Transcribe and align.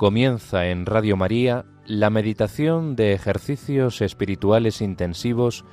Comienza 0.00 0.68
en 0.68 0.86
Radio 0.86 1.18
María 1.18 1.66
la 1.84 2.08
meditación 2.08 2.96
de 2.96 3.12
ejercicios 3.12 4.00
espirituales 4.00 4.80
intensivos 4.80 5.66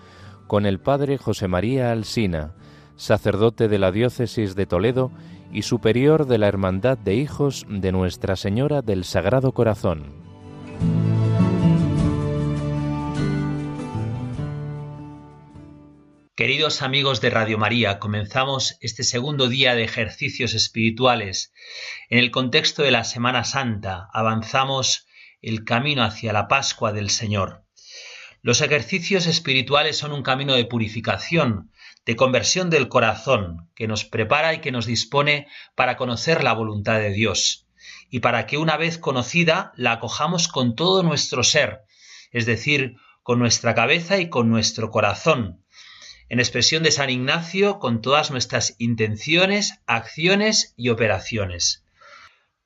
con 0.48 0.66
el 0.66 0.82
Padre 0.82 1.18
José 1.18 1.48
María 1.48 1.94
Alsina, 1.94 2.54
sacerdote 2.98 3.70
de 3.70 3.80
la 3.80 3.94
Diócesis 3.94 4.54
de 4.54 4.66
Toledo 4.66 5.14
y 5.54 5.62
superior 5.62 6.28
de 6.28 6.40
la 6.40 6.50
Hermandad 6.50 6.98
de 6.98 7.16
Hijos 7.16 7.66
de 7.70 7.94
Nuestra 7.94 8.36
Señora 8.36 8.82
del 8.82 9.06
Sagrado 9.06 9.54
Corazón. 9.54 10.27
Queridos 16.38 16.84
amigos 16.84 17.20
de 17.20 17.32
Radio 17.32 17.58
María, 17.58 17.98
comenzamos 17.98 18.78
este 18.82 19.02
segundo 19.02 19.50
día 19.50 19.74
de 19.74 19.84
ejercicios 19.84 20.54
espirituales. 20.54 21.52
En 22.12 22.20
el 22.20 22.30
contexto 22.30 22.84
de 22.84 22.92
la 22.92 23.06
Semana 23.06 23.44
Santa 23.44 24.08
avanzamos 24.14 25.08
el 25.42 25.64
camino 25.64 26.04
hacia 26.04 26.34
la 26.34 26.48
Pascua 26.48 26.94
del 26.94 27.10
Señor. 27.10 27.64
Los 28.44 28.62
ejercicios 28.62 29.26
espirituales 29.26 29.98
son 29.98 30.12
un 30.12 30.22
camino 30.22 30.54
de 30.54 30.66
purificación, 30.66 31.72
de 32.06 32.16
conversión 32.16 32.70
del 32.70 32.88
corazón, 32.88 33.72
que 33.74 33.88
nos 33.88 34.06
prepara 34.06 34.54
y 34.54 34.62
que 34.62 34.72
nos 34.72 34.86
dispone 34.86 35.48
para 35.74 35.98
conocer 35.98 36.44
la 36.44 36.54
voluntad 36.54 37.00
de 37.00 37.14
Dios, 37.14 37.68
y 38.12 38.20
para 38.20 38.46
que 38.46 38.60
una 38.60 38.78
vez 38.78 39.00
conocida 39.00 39.72
la 39.76 39.94
acojamos 39.94 40.48
con 40.48 40.76
todo 40.76 41.02
nuestro 41.02 41.44
ser, 41.44 41.80
es 42.32 42.46
decir, 42.46 42.94
con 43.24 43.40
nuestra 43.40 43.74
cabeza 43.74 44.20
y 44.20 44.30
con 44.30 44.52
nuestro 44.52 44.92
corazón, 44.92 45.66
en 46.30 46.40
expresión 46.40 46.84
de 46.84 46.92
San 46.92 47.10
Ignacio 47.10 47.80
con 47.80 48.02
todas 48.02 48.32
nuestras 48.32 48.76
intenciones, 48.78 49.80
acciones 49.86 50.74
y 50.78 50.90
operaciones. 50.90 51.86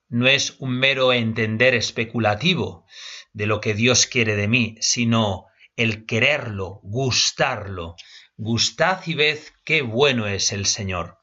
No 0.10 0.28
es 0.28 0.56
un 0.60 0.78
mero 0.78 1.14
entender 1.14 1.74
especulativo 1.74 2.86
de 3.34 3.46
lo 3.46 3.62
que 3.62 3.74
Dios 3.74 4.08
quiere 4.08 4.36
de 4.36 4.48
mí, 4.48 4.76
sino 4.82 5.46
el 5.76 6.06
quererlo, 6.06 6.80
gustarlo. 6.84 7.96
Gustad 8.38 9.00
y 9.06 9.14
ved 9.14 9.40
qué 9.64 9.82
bueno 9.82 10.28
es 10.28 10.52
el 10.52 10.66
Señor. 10.66 11.20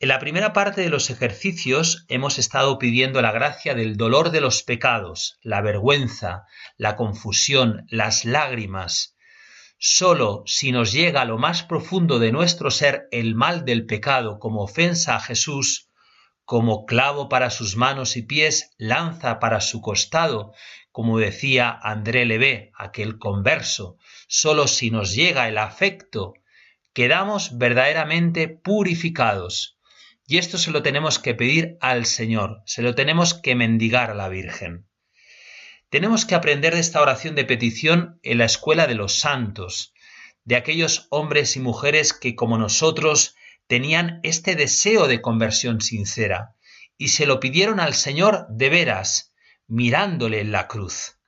En 0.00 0.08
la 0.08 0.18
primera 0.18 0.52
parte 0.52 0.82
de 0.82 0.90
los 0.90 1.08
ejercicios 1.08 2.04
hemos 2.08 2.38
estado 2.38 2.78
pidiendo 2.78 3.22
la 3.22 3.32
gracia 3.32 3.74
del 3.74 3.96
dolor 3.96 4.30
de 4.30 4.42
los 4.42 4.62
pecados, 4.62 5.38
la 5.40 5.62
vergüenza, 5.62 6.44
la 6.76 6.96
confusión, 6.96 7.86
las 7.88 8.24
lágrimas, 8.24 9.13
Solo 9.78 10.44
si 10.46 10.72
nos 10.72 10.92
llega 10.92 11.22
a 11.22 11.24
lo 11.24 11.38
más 11.38 11.62
profundo 11.62 12.18
de 12.18 12.32
nuestro 12.32 12.70
ser 12.70 13.08
el 13.10 13.34
mal 13.34 13.64
del 13.64 13.86
pecado 13.86 14.38
como 14.38 14.62
ofensa 14.62 15.16
a 15.16 15.20
Jesús, 15.20 15.90
como 16.44 16.84
clavo 16.84 17.28
para 17.28 17.50
sus 17.50 17.76
manos 17.76 18.16
y 18.16 18.22
pies, 18.22 18.70
lanza 18.76 19.38
para 19.38 19.60
su 19.60 19.80
costado, 19.80 20.52
como 20.92 21.18
decía 21.18 21.76
André 21.82 22.24
Levé, 22.24 22.70
aquel 22.76 23.18
converso, 23.18 23.96
solo 24.28 24.68
si 24.68 24.90
nos 24.90 25.14
llega 25.14 25.48
el 25.48 25.58
afecto, 25.58 26.34
quedamos 26.92 27.58
verdaderamente 27.58 28.48
purificados. 28.48 29.78
Y 30.26 30.38
esto 30.38 30.56
se 30.56 30.70
lo 30.70 30.82
tenemos 30.82 31.18
que 31.18 31.34
pedir 31.34 31.76
al 31.80 32.06
Señor, 32.06 32.62
se 32.64 32.82
lo 32.82 32.94
tenemos 32.94 33.34
que 33.34 33.54
mendigar 33.54 34.10
a 34.10 34.14
la 34.14 34.28
Virgen. 34.28 34.86
Tenemos 35.94 36.24
que 36.24 36.34
aprender 36.34 36.74
de 36.74 36.80
esta 36.80 37.00
oración 37.00 37.36
de 37.36 37.44
petición 37.44 38.18
en 38.24 38.38
la 38.38 38.46
escuela 38.46 38.88
de 38.88 38.96
los 38.96 39.20
santos, 39.20 39.94
de 40.42 40.56
aquellos 40.56 41.06
hombres 41.10 41.54
y 41.54 41.60
mujeres 41.60 42.12
que 42.12 42.34
como 42.34 42.58
nosotros 42.58 43.36
tenían 43.68 44.18
este 44.24 44.56
deseo 44.56 45.06
de 45.06 45.22
conversión 45.22 45.80
sincera 45.80 46.56
y 46.98 47.10
se 47.10 47.26
lo 47.26 47.38
pidieron 47.38 47.78
al 47.78 47.94
Señor 47.94 48.48
de 48.48 48.70
veras, 48.70 49.36
mirándole 49.68 50.40
en 50.40 50.50
la 50.50 50.66
cruz. 50.66 51.20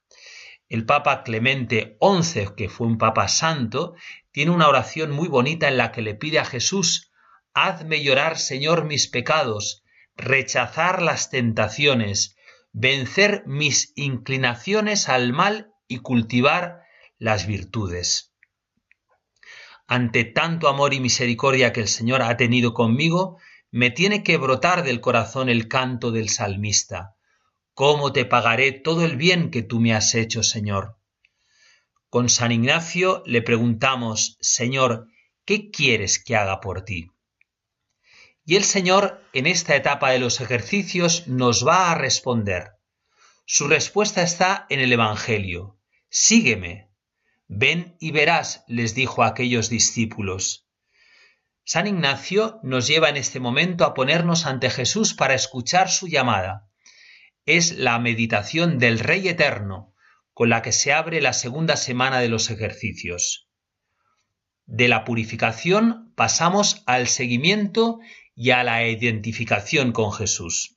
El 0.68 0.84
Papa 0.84 1.22
Clemente 1.22 1.96
XI, 2.02 2.48
que 2.56 2.68
fue 2.68 2.88
un 2.88 2.98
Papa 2.98 3.28
santo, 3.28 3.94
tiene 4.32 4.50
una 4.50 4.66
oración 4.66 5.12
muy 5.12 5.28
bonita 5.28 5.68
en 5.68 5.76
la 5.76 5.92
que 5.92 6.02
le 6.02 6.16
pide 6.16 6.40
a 6.40 6.44
Jesús, 6.44 7.12
Hazme 7.54 8.02
llorar, 8.02 8.36
Señor, 8.36 8.84
mis 8.84 9.06
pecados, 9.06 9.84
rechazar 10.16 11.02
las 11.02 11.30
tentaciones, 11.30 12.35
vencer 12.78 13.42
mis 13.46 13.94
inclinaciones 13.96 15.08
al 15.08 15.32
mal 15.32 15.72
y 15.88 16.00
cultivar 16.00 16.82
las 17.16 17.46
virtudes. 17.46 18.34
Ante 19.86 20.24
tanto 20.24 20.68
amor 20.68 20.92
y 20.92 21.00
misericordia 21.00 21.72
que 21.72 21.80
el 21.80 21.88
Señor 21.88 22.20
ha 22.20 22.36
tenido 22.36 22.74
conmigo, 22.74 23.38
me 23.70 23.90
tiene 23.90 24.22
que 24.22 24.36
brotar 24.36 24.84
del 24.84 25.00
corazón 25.00 25.48
el 25.48 25.68
canto 25.68 26.10
del 26.12 26.28
salmista. 26.28 27.16
¿Cómo 27.72 28.12
te 28.12 28.26
pagaré 28.26 28.72
todo 28.72 29.06
el 29.06 29.16
bien 29.16 29.50
que 29.50 29.62
tú 29.62 29.80
me 29.80 29.94
has 29.94 30.14
hecho, 30.14 30.42
Señor? 30.42 30.98
Con 32.10 32.28
San 32.28 32.52
Ignacio 32.52 33.22
le 33.24 33.40
preguntamos, 33.40 34.36
Señor, 34.42 35.08
¿qué 35.46 35.70
quieres 35.70 36.22
que 36.22 36.36
haga 36.36 36.60
por 36.60 36.82
ti? 36.82 37.10
Y 38.48 38.54
el 38.54 38.62
Señor 38.62 39.20
en 39.32 39.48
esta 39.48 39.74
etapa 39.74 40.12
de 40.12 40.20
los 40.20 40.40
ejercicios 40.40 41.26
nos 41.26 41.66
va 41.66 41.90
a 41.90 41.96
responder. 41.96 42.70
Su 43.44 43.66
respuesta 43.66 44.22
está 44.22 44.66
en 44.70 44.78
el 44.78 44.92
Evangelio. 44.92 45.80
Sígueme. 46.08 46.88
Ven 47.48 47.96
y 47.98 48.12
verás, 48.12 48.64
les 48.68 48.94
dijo 48.94 49.24
a 49.24 49.26
aquellos 49.26 49.68
discípulos. 49.68 50.68
San 51.64 51.88
Ignacio 51.88 52.60
nos 52.62 52.86
lleva 52.86 53.08
en 53.08 53.16
este 53.16 53.40
momento 53.40 53.84
a 53.84 53.94
ponernos 53.94 54.46
ante 54.46 54.70
Jesús 54.70 55.14
para 55.14 55.34
escuchar 55.34 55.90
su 55.90 56.06
llamada. 56.06 56.70
Es 57.46 57.72
la 57.72 57.98
meditación 57.98 58.78
del 58.78 59.00
Rey 59.00 59.26
Eterno, 59.28 59.92
con 60.32 60.50
la 60.50 60.62
que 60.62 60.70
se 60.70 60.92
abre 60.92 61.20
la 61.20 61.32
segunda 61.32 61.76
semana 61.76 62.20
de 62.20 62.28
los 62.28 62.50
ejercicios. 62.50 63.48
De 64.66 64.86
la 64.86 65.04
purificación 65.04 66.12
pasamos 66.14 66.84
al 66.86 67.08
seguimiento 67.08 67.98
y 68.36 68.50
a 68.50 68.62
la 68.62 68.86
identificación 68.86 69.90
con 69.92 70.12
Jesús. 70.12 70.76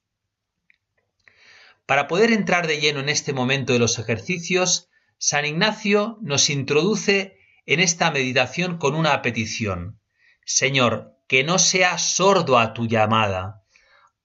Para 1.85 2.07
poder 2.07 2.31
entrar 2.31 2.65
de 2.67 2.79
lleno 2.79 3.01
en 3.01 3.09
este 3.09 3.33
momento 3.33 3.73
de 3.73 3.79
los 3.79 3.99
ejercicios, 3.99 4.89
San 5.17 5.45
Ignacio 5.45 6.17
nos 6.21 6.49
introduce 6.49 7.37
en 7.65 7.81
esta 7.81 8.09
meditación 8.09 8.77
con 8.77 8.95
una 8.95 9.21
petición. 9.21 9.99
Señor, 10.45 11.17
que 11.27 11.43
no 11.43 11.59
sea 11.59 11.97
sordo 11.97 12.57
a 12.57 12.73
tu 12.73 12.87
llamada. 12.87 13.63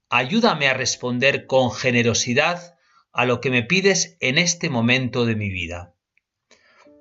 Ayúdame 0.09 0.69
a 0.69 0.75
responder 0.75 1.47
con 1.47 1.73
generosidad 1.73 2.77
a 3.13 3.27
lo 3.27 3.41
que 3.41 3.51
me 3.51 3.63
pides 3.63 4.17
en 4.21 4.39
este 4.39 4.71
momento 4.71 5.27
de 5.27 5.35
mi 5.37 5.51
vida. 5.51 5.95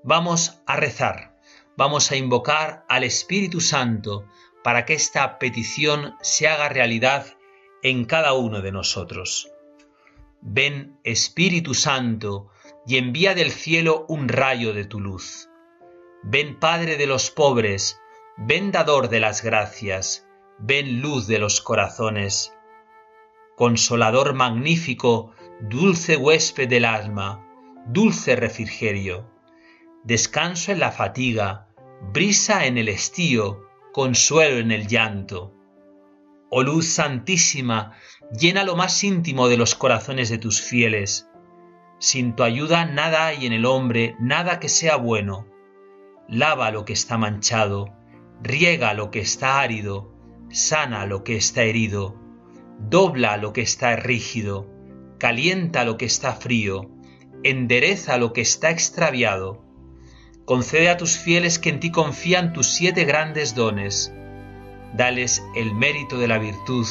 Vamos 0.04 0.62
a 0.66 0.76
rezar, 0.76 1.38
vamos 1.78 2.12
a 2.12 2.16
invocar 2.16 2.86
al 2.90 3.04
Espíritu 3.04 3.62
Santo 3.62 4.28
para 4.64 4.86
que 4.86 4.94
esta 4.94 5.40
petición 5.40 6.16
se 6.22 6.48
haga 6.48 6.70
realidad 6.70 7.38
en 7.82 8.06
cada 8.06 8.34
uno 8.34 8.62
de 8.62 8.72
nosotros. 8.72 9.52
Ven 10.42 11.00
Espíritu 11.04 11.74
Santo 11.74 12.50
y 12.86 12.98
envía 12.98 13.36
del 13.36 13.52
cielo 13.52 14.06
un 14.08 14.28
rayo 14.28 14.74
de 14.74 14.86
tu 14.86 15.00
luz. 15.00 15.50
Ven 16.24 16.60
Padre 16.60 16.98
de 16.98 17.06
los 17.06 17.32
pobres, 17.32 18.00
ven 18.38 18.72
dador 18.72 19.10
de 19.10 19.20
las 19.20 19.44
gracias, 19.44 20.28
ven 20.60 21.02
luz 21.02 21.28
de 21.28 21.40
los 21.40 21.62
corazones. 21.62 22.54
Consolador 23.56 24.34
magnífico, 24.34 25.32
dulce 25.62 26.18
huésped 26.18 26.68
del 26.68 26.86
alma, 26.86 27.46
dulce 27.88 28.36
refrigerio. 28.36 29.30
Descanso 30.04 30.72
en 30.72 30.80
la 30.80 30.92
fatiga, 30.92 31.68
brisa 32.12 32.66
en 32.66 32.78
el 32.78 32.90
estío, 32.90 33.63
consuelo 33.94 34.58
en 34.58 34.72
el 34.72 34.88
llanto. 34.88 35.54
Oh 36.50 36.64
luz 36.64 36.88
santísima, 36.88 37.94
llena 38.38 38.64
lo 38.64 38.76
más 38.76 39.04
íntimo 39.04 39.48
de 39.48 39.56
los 39.56 39.76
corazones 39.76 40.30
de 40.30 40.40
tus 40.40 40.62
fieles. 40.62 41.30
Sin 42.00 42.36
tu 42.36 42.44
ayuda 42.44 42.86
nada 42.86 43.28
hay 43.28 43.46
en 43.46 43.54
el 43.54 43.66
hombre, 43.66 44.16
nada 44.20 44.60
que 44.60 44.68
sea 44.68 44.96
bueno. 44.96 45.48
Lava 46.28 46.72
lo 46.72 46.86
que 46.86 46.94
está 46.94 47.20
manchado, 47.20 47.96
riega 48.42 48.96
lo 48.96 49.12
que 49.12 49.20
está 49.20 49.62
árido, 49.62 50.12
sana 50.50 51.06
lo 51.06 51.24
que 51.24 51.36
está 51.36 51.62
herido, 51.62 52.20
dobla 52.80 53.38
lo 53.38 53.54
que 53.54 53.62
está 53.62 53.96
rígido, 53.96 54.68
calienta 55.20 55.86
lo 55.86 55.98
que 55.98 56.06
está 56.06 56.34
frío, 56.34 56.90
endereza 57.44 58.18
lo 58.18 58.34
que 58.34 58.42
está 58.42 58.72
extraviado 58.72 59.64
Concede 60.46 60.90
a 60.90 60.98
tus 60.98 61.18
fieles 61.18 61.60
que 61.60 61.70
en 61.70 61.80
ti 61.80 61.92
confían 61.92 62.54
tus 62.54 62.68
siete 62.68 63.06
grandes 63.06 63.56
dones. 63.56 64.14
Dales 64.94 65.44
el 65.56 65.74
mérito 65.74 66.18
de 66.18 66.28
la 66.28 66.38
virtud, 66.38 66.86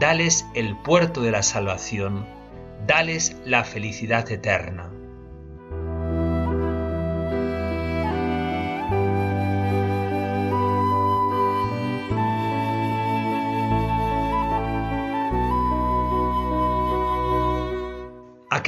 dales 0.00 0.46
el 0.54 0.76
puerto 0.76 1.20
de 1.22 1.30
la 1.30 1.42
salvación, 1.42 2.26
dales 2.86 3.36
la 3.44 3.64
felicidad 3.64 4.30
eterna. 4.30 4.90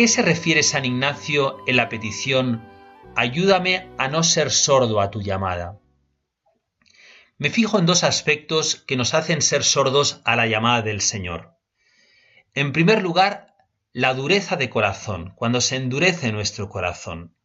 qué 0.01 0.09
se 0.09 0.23
refiere 0.23 0.62
San 0.62 0.87
Ignacio 0.87 1.59
en 1.67 1.77
la 1.77 1.91
petición 1.91 2.62
Ayúdame 3.23 3.87
a 3.99 4.09
no 4.09 4.23
ser 4.23 4.51
sordo 4.51 4.99
a 4.99 5.11
tu 5.11 5.21
llamada? 5.21 5.79
Me 7.37 7.51
fijo 7.51 7.79
en 7.79 7.85
dos 7.85 8.03
aspectos 8.03 8.77
que 8.77 8.97
nos 8.97 9.13
hacen 9.13 9.43
ser 9.43 9.63
sordos 9.63 10.23
a 10.25 10.37
la 10.37 10.47
llamada 10.47 10.81
del 10.81 11.03
Señor. 11.03 11.55
En 12.55 12.73
primer 12.73 13.03
lugar, 13.03 13.55
la 13.93 14.15
dureza 14.15 14.57
de 14.57 14.71
corazón, 14.71 15.35
cuando 15.37 15.61
se 15.61 15.77
endurece 15.77 16.33
nuestro 16.33 16.71
corazón. 16.71 17.37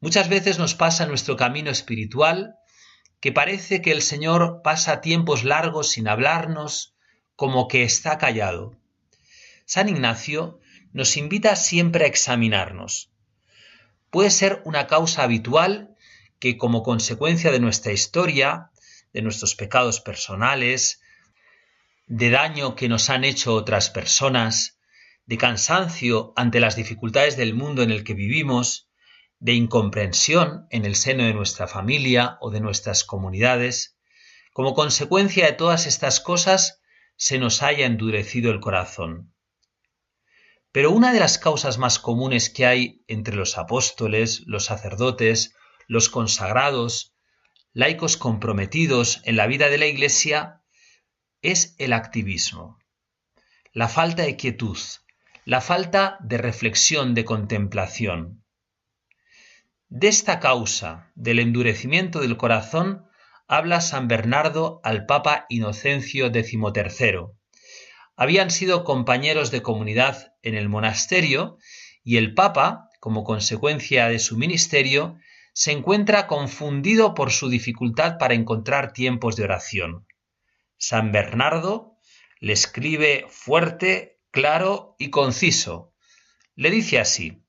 Muchas 0.00 0.30
veces 0.30 0.58
nos 0.58 0.74
pasa 0.74 1.02
en 1.02 1.10
nuestro 1.10 1.36
camino 1.36 1.70
espiritual 1.70 2.56
que 3.20 3.32
parece 3.32 3.82
que 3.82 3.92
el 3.92 4.00
Señor 4.00 4.62
pasa 4.64 5.02
tiempos 5.02 5.44
largos 5.44 5.90
sin 5.90 6.08
hablarnos, 6.08 6.94
como 7.36 7.68
que 7.68 7.82
está 7.82 8.16
callado. 8.16 8.78
San 9.66 9.90
Ignacio 9.90 10.58
nos 10.94 11.18
invita 11.18 11.54
siempre 11.54 12.06
a 12.06 12.08
examinarnos. 12.08 13.09
Puede 14.10 14.30
ser 14.30 14.62
una 14.64 14.86
causa 14.86 15.22
habitual 15.22 15.96
que 16.40 16.56
como 16.56 16.82
consecuencia 16.82 17.52
de 17.52 17.60
nuestra 17.60 17.92
historia, 17.92 18.70
de 19.12 19.22
nuestros 19.22 19.54
pecados 19.54 20.00
personales, 20.00 21.00
de 22.06 22.30
daño 22.30 22.74
que 22.74 22.88
nos 22.88 23.08
han 23.08 23.24
hecho 23.24 23.54
otras 23.54 23.88
personas, 23.90 24.80
de 25.26 25.38
cansancio 25.38 26.32
ante 26.34 26.58
las 26.58 26.74
dificultades 26.74 27.36
del 27.36 27.54
mundo 27.54 27.82
en 27.82 27.92
el 27.92 28.02
que 28.02 28.14
vivimos, 28.14 28.88
de 29.38 29.52
incomprensión 29.54 30.66
en 30.70 30.84
el 30.84 30.96
seno 30.96 31.24
de 31.24 31.34
nuestra 31.34 31.68
familia 31.68 32.36
o 32.40 32.50
de 32.50 32.60
nuestras 32.60 33.04
comunidades, 33.04 33.96
como 34.52 34.74
consecuencia 34.74 35.46
de 35.46 35.52
todas 35.52 35.86
estas 35.86 36.18
cosas 36.18 36.80
se 37.16 37.38
nos 37.38 37.62
haya 37.62 37.86
endurecido 37.86 38.50
el 38.50 38.60
corazón. 38.60 39.32
Pero 40.72 40.92
una 40.92 41.12
de 41.12 41.18
las 41.18 41.38
causas 41.38 41.78
más 41.78 41.98
comunes 41.98 42.48
que 42.48 42.64
hay 42.64 43.04
entre 43.08 43.34
los 43.34 43.58
apóstoles, 43.58 44.42
los 44.46 44.66
sacerdotes, 44.66 45.54
los 45.88 46.08
consagrados, 46.08 47.16
laicos 47.72 48.16
comprometidos 48.16 49.20
en 49.24 49.36
la 49.36 49.46
vida 49.46 49.68
de 49.68 49.78
la 49.78 49.86
Iglesia, 49.86 50.62
es 51.42 51.74
el 51.78 51.92
activismo, 51.92 52.78
la 53.72 53.88
falta 53.88 54.22
de 54.22 54.36
quietud, 54.36 54.78
la 55.44 55.60
falta 55.60 56.18
de 56.20 56.38
reflexión, 56.38 57.14
de 57.14 57.24
contemplación. 57.24 58.44
De 59.88 60.06
esta 60.06 60.38
causa, 60.38 61.10
del 61.16 61.40
endurecimiento 61.40 62.20
del 62.20 62.36
corazón, 62.36 63.06
habla 63.48 63.80
San 63.80 64.06
Bernardo 64.06 64.80
al 64.84 65.06
Papa 65.06 65.46
Inocencio 65.48 66.30
XIII, 66.30 67.39
habían 68.20 68.50
sido 68.50 68.84
compañeros 68.84 69.50
de 69.50 69.62
comunidad 69.62 70.34
en 70.42 70.54
el 70.54 70.68
monasterio 70.68 71.56
y 72.04 72.18
el 72.18 72.34
Papa, 72.34 72.90
como 73.00 73.24
consecuencia 73.24 74.08
de 74.08 74.18
su 74.18 74.36
ministerio, 74.36 75.16
se 75.54 75.72
encuentra 75.72 76.26
confundido 76.26 77.14
por 77.14 77.30
su 77.30 77.48
dificultad 77.48 78.18
para 78.18 78.34
encontrar 78.34 78.92
tiempos 78.92 79.36
de 79.36 79.44
oración. 79.44 80.06
San 80.76 81.12
Bernardo 81.12 81.96
le 82.40 82.52
escribe 82.52 83.24
fuerte, 83.30 84.20
claro 84.30 84.96
y 84.98 85.08
conciso. 85.08 85.94
Le 86.54 86.70
dice 86.70 86.98
así, 86.98 87.42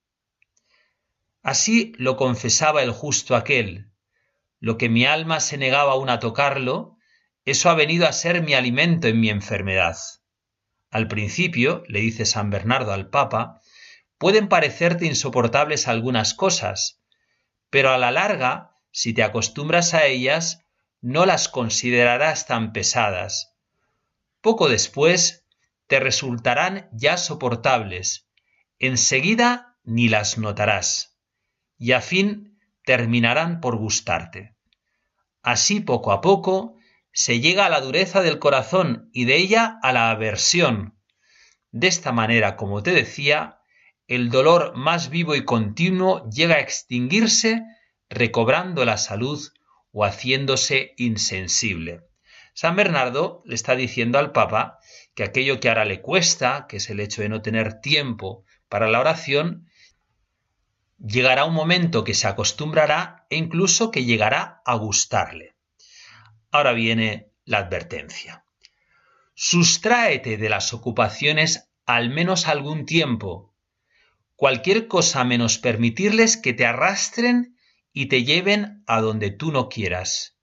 Así 1.44 1.92
lo 1.98 2.16
confesaba 2.16 2.82
el 2.82 2.92
justo 2.92 3.36
aquel, 3.36 3.92
lo 4.62 4.78
que 4.78 4.88
mi 4.88 5.04
alma 5.04 5.42
se 5.42 5.58
negaba 5.58 5.92
aún 5.92 6.10
a 6.10 6.20
tocarlo, 6.20 6.96
eso 7.44 7.70
ha 7.70 7.74
venido 7.74 8.08
a 8.08 8.14
ser 8.14 8.42
mi 8.42 8.54
alimento 8.54 9.10
en 9.10 9.20
mi 9.20 9.30
enfermedad. 9.30 9.98
Al 10.92 11.08
principio, 11.08 11.84
le 11.88 12.02
dice 12.02 12.26
San 12.26 12.50
Bernardo 12.50 12.92
al 12.92 13.10
Papa, 13.10 13.62
pueden 14.18 14.50
parecerte 14.50 15.06
insoportables 15.06 15.88
algunas 15.88 16.34
cosas, 16.34 17.02
pero 17.70 17.92
a 17.92 17.98
la 17.98 18.12
larga, 18.12 18.78
si 18.92 19.14
te 19.14 19.24
acostumbras 19.24 19.94
a 19.94 20.06
ellas, 20.06 20.66
no 21.00 21.26
las 21.26 21.48
considerarás 21.48 22.46
tan 22.46 22.74
pesadas. 22.74 23.56
Poco 24.42 24.68
después 24.68 25.48
te 25.88 26.00
resultarán 26.02 26.90
ya 26.92 27.16
soportables, 27.16 28.30
enseguida 28.78 29.78
ni 29.84 30.10
las 30.10 30.38
notarás, 30.38 31.18
y 31.78 31.94
a 31.94 32.02
fin 32.02 32.60
terminarán 32.84 33.62
por 33.62 33.78
gustarte. 33.78 34.58
Así 35.42 35.80
poco 35.80 36.12
a 36.12 36.20
poco 36.20 36.76
se 37.14 37.40
llega 37.40 37.66
a 37.66 37.70
la 37.70 37.82
dureza 37.82 38.22
del 38.22 38.40
corazón 38.40 39.10
y 39.14 39.26
de 39.26 39.38
ella 39.38 39.80
a 39.82 39.92
la 39.92 40.10
aversión. 40.12 40.98
De 41.72 41.88
esta 41.88 42.12
manera, 42.12 42.56
como 42.56 42.84
te 42.84 42.92
decía, 42.92 43.60
el 44.08 44.30
dolor 44.30 44.76
más 44.76 45.10
vivo 45.10 45.36
y 45.36 45.46
continuo 45.46 46.30
llega 46.30 46.56
a 46.56 46.60
extinguirse 46.60 47.64
recobrando 48.10 48.84
la 48.86 48.98
salud 48.98 49.40
o 49.92 50.06
haciéndose 50.06 50.94
insensible. 50.98 52.02
San 52.54 52.76
Bernardo 52.76 53.42
le 53.46 53.56
está 53.56 53.76
diciendo 53.76 54.20
al 54.20 54.32
Papa 54.32 54.80
que 55.16 55.24
aquello 55.24 55.60
que 55.60 55.70
ahora 55.70 55.86
le 55.86 56.02
cuesta, 56.02 56.66
que 56.68 56.78
es 56.78 56.90
el 56.90 57.00
hecho 57.00 57.22
de 57.22 57.30
no 57.30 57.42
tener 57.42 57.80
tiempo 57.80 58.44
para 58.68 58.90
la 58.90 59.00
oración, 59.00 59.68
llegará 60.98 61.46
un 61.46 61.54
momento 61.54 62.04
que 62.04 62.14
se 62.14 62.28
acostumbrará 62.28 63.26
e 63.30 63.38
incluso 63.38 63.92
que 63.92 64.04
llegará 64.04 64.62
a 64.66 64.76
gustarle. 64.76 65.56
Ahora 66.52 66.74
viene 66.74 67.32
la 67.46 67.60
advertencia. 67.60 68.44
Sustráete 69.34 70.38
de 70.38 70.50
las 70.50 70.74
ocupaciones 70.74 71.72
al 71.86 72.10
menos 72.10 72.48
algún 72.48 72.86
tiempo. 72.86 73.56
Cualquier 74.36 74.88
cosa 74.88 75.24
menos 75.24 75.58
permitirles 75.58 76.36
que 76.36 76.54
te 76.54 76.66
arrastren 76.66 77.58
y 77.94 78.08
te 78.08 78.24
lleven 78.24 78.84
a 78.86 79.02
donde 79.02 79.32
tú 79.32 79.52
no 79.52 79.70
quieras. 79.70 80.38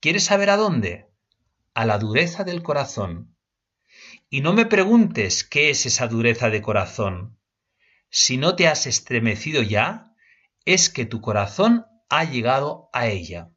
¿Quieres 0.00 0.24
saber 0.24 0.50
a 0.50 0.56
dónde? 0.56 1.08
A 1.74 1.84
la 1.84 1.98
dureza 1.98 2.44
del 2.44 2.62
corazón. 2.62 3.36
Y 4.30 4.40
no 4.40 4.52
me 4.52 4.66
preguntes 4.66 5.44
qué 5.44 5.70
es 5.70 5.86
esa 5.86 6.06
dureza 6.08 6.50
de 6.50 6.62
corazón. 6.62 7.38
Si 8.08 8.36
no 8.36 8.54
te 8.54 8.68
has 8.68 8.86
estremecido 8.86 9.62
ya, 9.62 10.14
es 10.64 10.90
que 10.90 11.06
tu 11.06 11.20
corazón 11.20 11.86
ha 12.08 12.24
llegado 12.24 12.88
a 12.92 13.08
ella. 13.08 13.53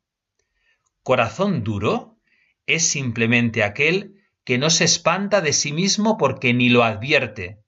Corazón 1.07 1.63
duro 1.63 2.19
es 2.65 2.85
simplemente 2.85 3.63
aquel 3.63 4.21
que 4.43 4.57
no 4.57 4.69
se 4.69 4.83
espanta 4.83 5.39
de 5.39 5.53
sí 5.53 5.71
mismo 5.71 6.17
porque 6.17 6.53
ni 6.53 6.67
lo 6.67 6.83
advierte. 6.83 7.63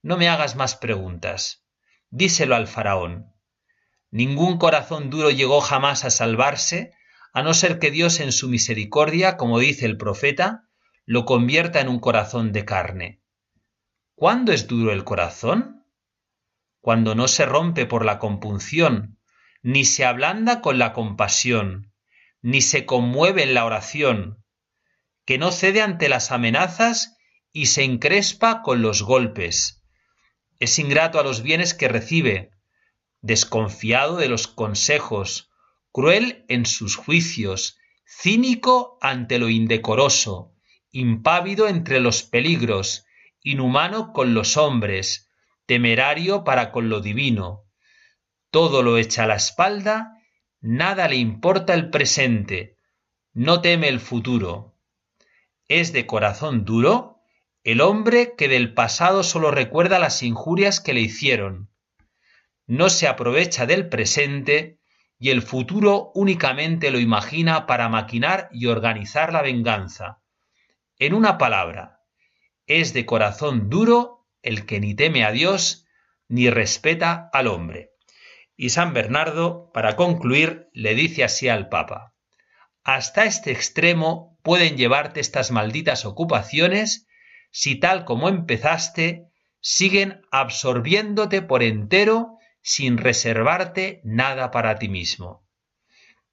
No 0.00 0.16
me 0.16 0.30
hagas 0.30 0.56
más 0.56 0.76
preguntas. 0.76 1.62
Díselo 2.08 2.54
al 2.54 2.68
faraón. 2.68 3.34
Ningún 4.10 4.56
corazón 4.56 5.10
duro 5.10 5.28
llegó 5.28 5.60
jamás 5.60 6.06
a 6.06 6.10
salvarse, 6.10 6.94
a 7.34 7.42
no 7.42 7.52
ser 7.52 7.78
que 7.80 7.90
Dios 7.90 8.18
en 8.18 8.32
su 8.32 8.48
misericordia, 8.48 9.36
como 9.36 9.58
dice 9.58 9.84
el 9.84 9.98
profeta, 9.98 10.62
lo 11.04 11.26
convierta 11.26 11.82
en 11.82 11.88
un 11.90 12.00
corazón 12.00 12.50
de 12.50 12.64
carne. 12.64 13.20
¿Cuándo 14.14 14.54
es 14.54 14.68
duro 14.68 14.90
el 14.92 15.04
corazón? 15.04 15.84
Cuando 16.80 17.14
no 17.14 17.28
se 17.28 17.44
rompe 17.44 17.84
por 17.84 18.06
la 18.06 18.18
compunción, 18.18 19.18
ni 19.60 19.84
se 19.84 20.06
ablanda 20.06 20.62
con 20.62 20.78
la 20.78 20.94
compasión, 20.94 21.89
ni 22.42 22.60
se 22.62 22.86
conmueve 22.86 23.42
en 23.42 23.54
la 23.54 23.64
oración, 23.64 24.44
que 25.24 25.38
no 25.38 25.52
cede 25.52 25.82
ante 25.82 26.08
las 26.08 26.32
amenazas 26.32 27.16
y 27.52 27.66
se 27.66 27.84
encrespa 27.84 28.62
con 28.62 28.82
los 28.82 29.02
golpes. 29.02 29.84
Es 30.58 30.78
ingrato 30.78 31.18
a 31.18 31.22
los 31.22 31.42
bienes 31.42 31.74
que 31.74 31.88
recibe, 31.88 32.50
desconfiado 33.20 34.16
de 34.16 34.28
los 34.28 34.46
consejos, 34.46 35.50
cruel 35.92 36.44
en 36.48 36.66
sus 36.66 36.96
juicios, 36.96 37.78
cínico 38.06 38.98
ante 39.00 39.38
lo 39.38 39.48
indecoroso, 39.48 40.54
impávido 40.90 41.68
entre 41.68 42.00
los 42.00 42.22
peligros, 42.22 43.04
inhumano 43.42 44.12
con 44.12 44.34
los 44.34 44.56
hombres, 44.56 45.30
temerario 45.66 46.44
para 46.44 46.72
con 46.72 46.88
lo 46.88 47.00
divino. 47.00 47.64
Todo 48.50 48.82
lo 48.82 48.98
echa 48.98 49.24
a 49.24 49.26
la 49.26 49.36
espalda 49.36 50.19
Nada 50.60 51.08
le 51.08 51.16
importa 51.16 51.72
el 51.72 51.88
presente, 51.88 52.76
no 53.32 53.62
teme 53.62 53.88
el 53.88 53.98
futuro. 53.98 54.76
Es 55.68 55.92
de 55.92 56.06
corazón 56.06 56.66
duro 56.66 57.22
el 57.64 57.80
hombre 57.80 58.34
que 58.36 58.48
del 58.48 58.74
pasado 58.74 59.22
solo 59.22 59.50
recuerda 59.50 59.98
las 59.98 60.22
injurias 60.22 60.80
que 60.80 60.92
le 60.92 61.00
hicieron. 61.00 61.70
No 62.66 62.90
se 62.90 63.08
aprovecha 63.08 63.64
del 63.64 63.88
presente 63.88 64.80
y 65.18 65.30
el 65.30 65.42
futuro 65.42 66.12
únicamente 66.14 66.90
lo 66.90 66.98
imagina 66.98 67.66
para 67.66 67.88
maquinar 67.88 68.48
y 68.52 68.66
organizar 68.66 69.32
la 69.32 69.42
venganza. 69.42 70.22
En 70.98 71.14
una 71.14 71.38
palabra, 71.38 72.00
es 72.66 72.92
de 72.92 73.06
corazón 73.06 73.70
duro 73.70 74.26
el 74.42 74.66
que 74.66 74.80
ni 74.80 74.94
teme 74.94 75.24
a 75.24 75.32
Dios 75.32 75.86
ni 76.28 76.50
respeta 76.50 77.30
al 77.32 77.46
hombre. 77.46 77.89
Y 78.62 78.68
San 78.68 78.92
Bernardo, 78.92 79.70
para 79.72 79.96
concluir, 79.96 80.68
le 80.74 80.94
dice 80.94 81.24
así 81.24 81.48
al 81.48 81.70
Papa, 81.70 82.12
Hasta 82.84 83.24
este 83.24 83.52
extremo 83.52 84.38
pueden 84.42 84.76
llevarte 84.76 85.20
estas 85.20 85.50
malditas 85.50 86.04
ocupaciones 86.04 87.06
si 87.50 87.76
tal 87.76 88.04
como 88.04 88.28
empezaste, 88.28 89.30
siguen 89.62 90.20
absorbiéndote 90.30 91.40
por 91.40 91.62
entero 91.62 92.36
sin 92.60 92.98
reservarte 92.98 94.02
nada 94.04 94.50
para 94.50 94.78
ti 94.78 94.90
mismo. 94.90 95.42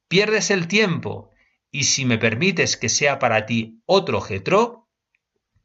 Pierdes 0.09 0.51
el 0.51 0.67
tiempo 0.67 1.31
y 1.71 1.85
si 1.85 2.03
me 2.03 2.17
permites 2.17 2.75
que 2.75 2.89
sea 2.89 3.19
para 3.19 3.45
ti 3.45 3.81
otro 3.85 4.19
jetro, 4.19 4.89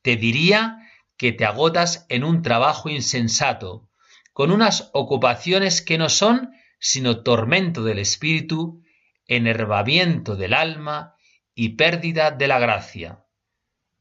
te 0.01 0.15
diría 0.15 0.79
que 1.17 1.33
te 1.33 1.45
agotas 1.45 2.07
en 2.09 2.23
un 2.23 2.43
trabajo 2.43 2.89
insensato, 2.89 3.91
con 4.33 4.51
unas 4.51 4.91
ocupaciones 4.93 5.83
que 5.83 5.99
no 5.99 6.09
son 6.09 6.53
sino 6.79 7.23
tormento 7.23 7.85
del 7.85 7.99
espíritu, 7.99 8.83
enervamiento 9.27 10.37
del 10.37 10.55
alma 10.55 11.15
y 11.55 11.71
pérdida 11.71 12.31
de 12.31 12.49
la 12.49 12.59
gracia. 12.59 13.25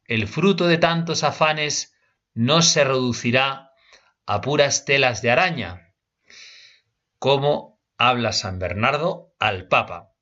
El 0.06 0.28
fruto 0.28 0.68
de 0.68 0.78
tantos 0.78 1.24
afanes 1.24 1.94
no 2.34 2.62
se 2.62 2.84
reducirá 2.84 3.72
a 4.26 4.42
puras 4.42 4.86
telas 4.86 5.22
de 5.22 5.32
araña, 5.32 5.94
como 7.20 7.80
habla 7.98 8.34
San 8.34 8.58
Bernardo 8.58 9.36
al 9.40 9.68
Papa. 9.68 10.14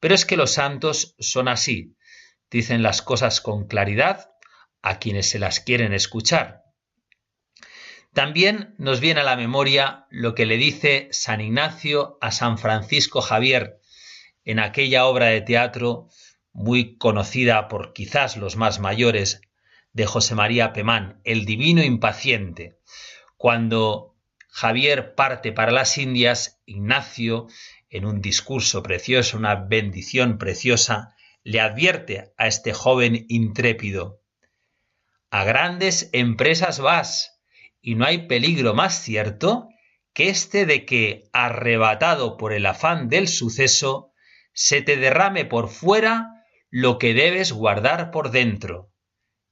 Pero 0.00 0.14
es 0.14 0.26
que 0.26 0.36
los 0.36 0.52
santos 0.52 1.14
son 1.18 1.48
así, 1.48 1.96
dicen 2.50 2.82
las 2.82 3.00
cosas 3.00 3.40
con 3.40 3.66
claridad 3.66 4.30
a 4.82 4.98
quienes 4.98 5.30
se 5.30 5.38
las 5.38 5.60
quieren 5.60 5.94
escuchar. 5.94 6.61
También 8.12 8.74
nos 8.76 9.00
viene 9.00 9.20
a 9.20 9.24
la 9.24 9.36
memoria 9.36 10.06
lo 10.10 10.34
que 10.34 10.44
le 10.44 10.58
dice 10.58 11.08
San 11.12 11.40
Ignacio 11.40 12.18
a 12.20 12.30
San 12.30 12.58
Francisco 12.58 13.22
Javier 13.22 13.80
en 14.44 14.58
aquella 14.58 15.06
obra 15.06 15.26
de 15.26 15.40
teatro 15.40 16.08
muy 16.52 16.98
conocida 16.98 17.68
por 17.68 17.94
quizás 17.94 18.36
los 18.36 18.56
más 18.56 18.80
mayores 18.80 19.40
de 19.92 20.04
José 20.06 20.34
María 20.34 20.72
Pemán, 20.72 21.20
El 21.24 21.46
Divino 21.46 21.82
Impaciente. 21.82 22.78
Cuando 23.38 24.16
Javier 24.48 25.14
parte 25.14 25.52
para 25.52 25.72
las 25.72 25.96
Indias, 25.96 26.60
Ignacio, 26.66 27.46
en 27.88 28.04
un 28.04 28.20
discurso 28.20 28.82
precioso, 28.82 29.38
una 29.38 29.54
bendición 29.54 30.36
preciosa, 30.36 31.14
le 31.44 31.60
advierte 31.60 32.32
a 32.36 32.46
este 32.46 32.74
joven 32.74 33.24
intrépido, 33.28 34.20
a 35.30 35.44
grandes 35.44 36.10
empresas 36.12 36.78
vas, 36.78 37.31
y 37.82 37.96
no 37.96 38.06
hay 38.06 38.26
peligro 38.28 38.72
más 38.74 39.02
cierto 39.02 39.68
que 40.14 40.28
este 40.28 40.64
de 40.66 40.86
que, 40.86 41.28
arrebatado 41.32 42.36
por 42.36 42.52
el 42.52 42.64
afán 42.66 43.08
del 43.08 43.28
suceso, 43.28 44.12
se 44.54 44.82
te 44.82 44.96
derrame 44.96 45.44
por 45.44 45.68
fuera 45.68 46.28
lo 46.70 46.98
que 46.98 47.12
debes 47.12 47.52
guardar 47.52 48.10
por 48.10 48.30
dentro. 48.30 48.92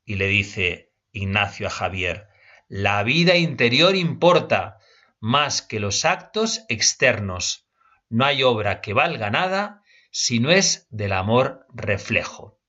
Y 0.04 0.14
le 0.14 0.28
dice 0.28 0.92
Ignacio 1.12 1.66
a 1.66 1.70
Javier, 1.70 2.28
la 2.68 3.02
vida 3.02 3.36
interior 3.36 3.96
importa 3.96 4.78
más 5.18 5.60
que 5.60 5.80
los 5.80 6.04
actos 6.04 6.64
externos. 6.68 7.68
No 8.08 8.24
hay 8.24 8.42
obra 8.42 8.80
que 8.80 8.92
valga 8.92 9.30
nada 9.30 9.82
si 10.12 10.40
no 10.40 10.50
es 10.50 10.86
del 10.90 11.12
amor 11.12 11.66
reflejo. 11.72 12.60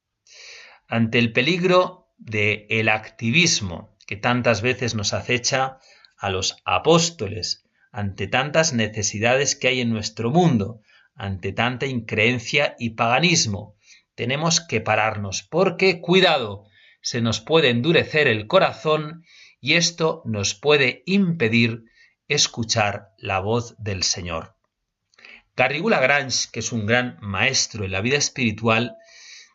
Ante 0.87 1.19
el 1.19 1.33
peligro 1.33 2.13
de 2.17 2.67
el 2.69 2.89
activismo 2.89 3.90
que 4.11 4.17
tantas 4.17 4.61
veces 4.61 4.93
nos 4.93 5.13
acecha 5.13 5.79
a 6.17 6.29
los 6.29 6.57
apóstoles 6.65 7.63
ante 7.93 8.27
tantas 8.27 8.73
necesidades 8.73 9.55
que 9.55 9.69
hay 9.69 9.79
en 9.79 9.89
nuestro 9.89 10.31
mundo, 10.31 10.81
ante 11.15 11.53
tanta 11.53 11.85
increencia 11.85 12.75
y 12.77 12.89
paganismo. 12.89 13.77
Tenemos 14.13 14.59
que 14.59 14.81
pararnos 14.81 15.43
porque, 15.43 16.01
cuidado, 16.01 16.65
se 17.01 17.21
nos 17.21 17.39
puede 17.39 17.69
endurecer 17.69 18.27
el 18.27 18.47
corazón 18.47 19.23
y 19.61 19.75
esto 19.75 20.23
nos 20.25 20.55
puede 20.55 21.03
impedir 21.05 21.85
escuchar 22.27 23.13
la 23.17 23.39
voz 23.39 23.75
del 23.77 24.03
Señor. 24.03 24.57
Garrigou 25.55 25.87
Lagrange, 25.87 26.49
que 26.51 26.59
es 26.59 26.73
un 26.73 26.85
gran 26.85 27.17
maestro 27.21 27.85
en 27.85 27.93
la 27.93 28.01
vida 28.01 28.17
espiritual, 28.17 28.97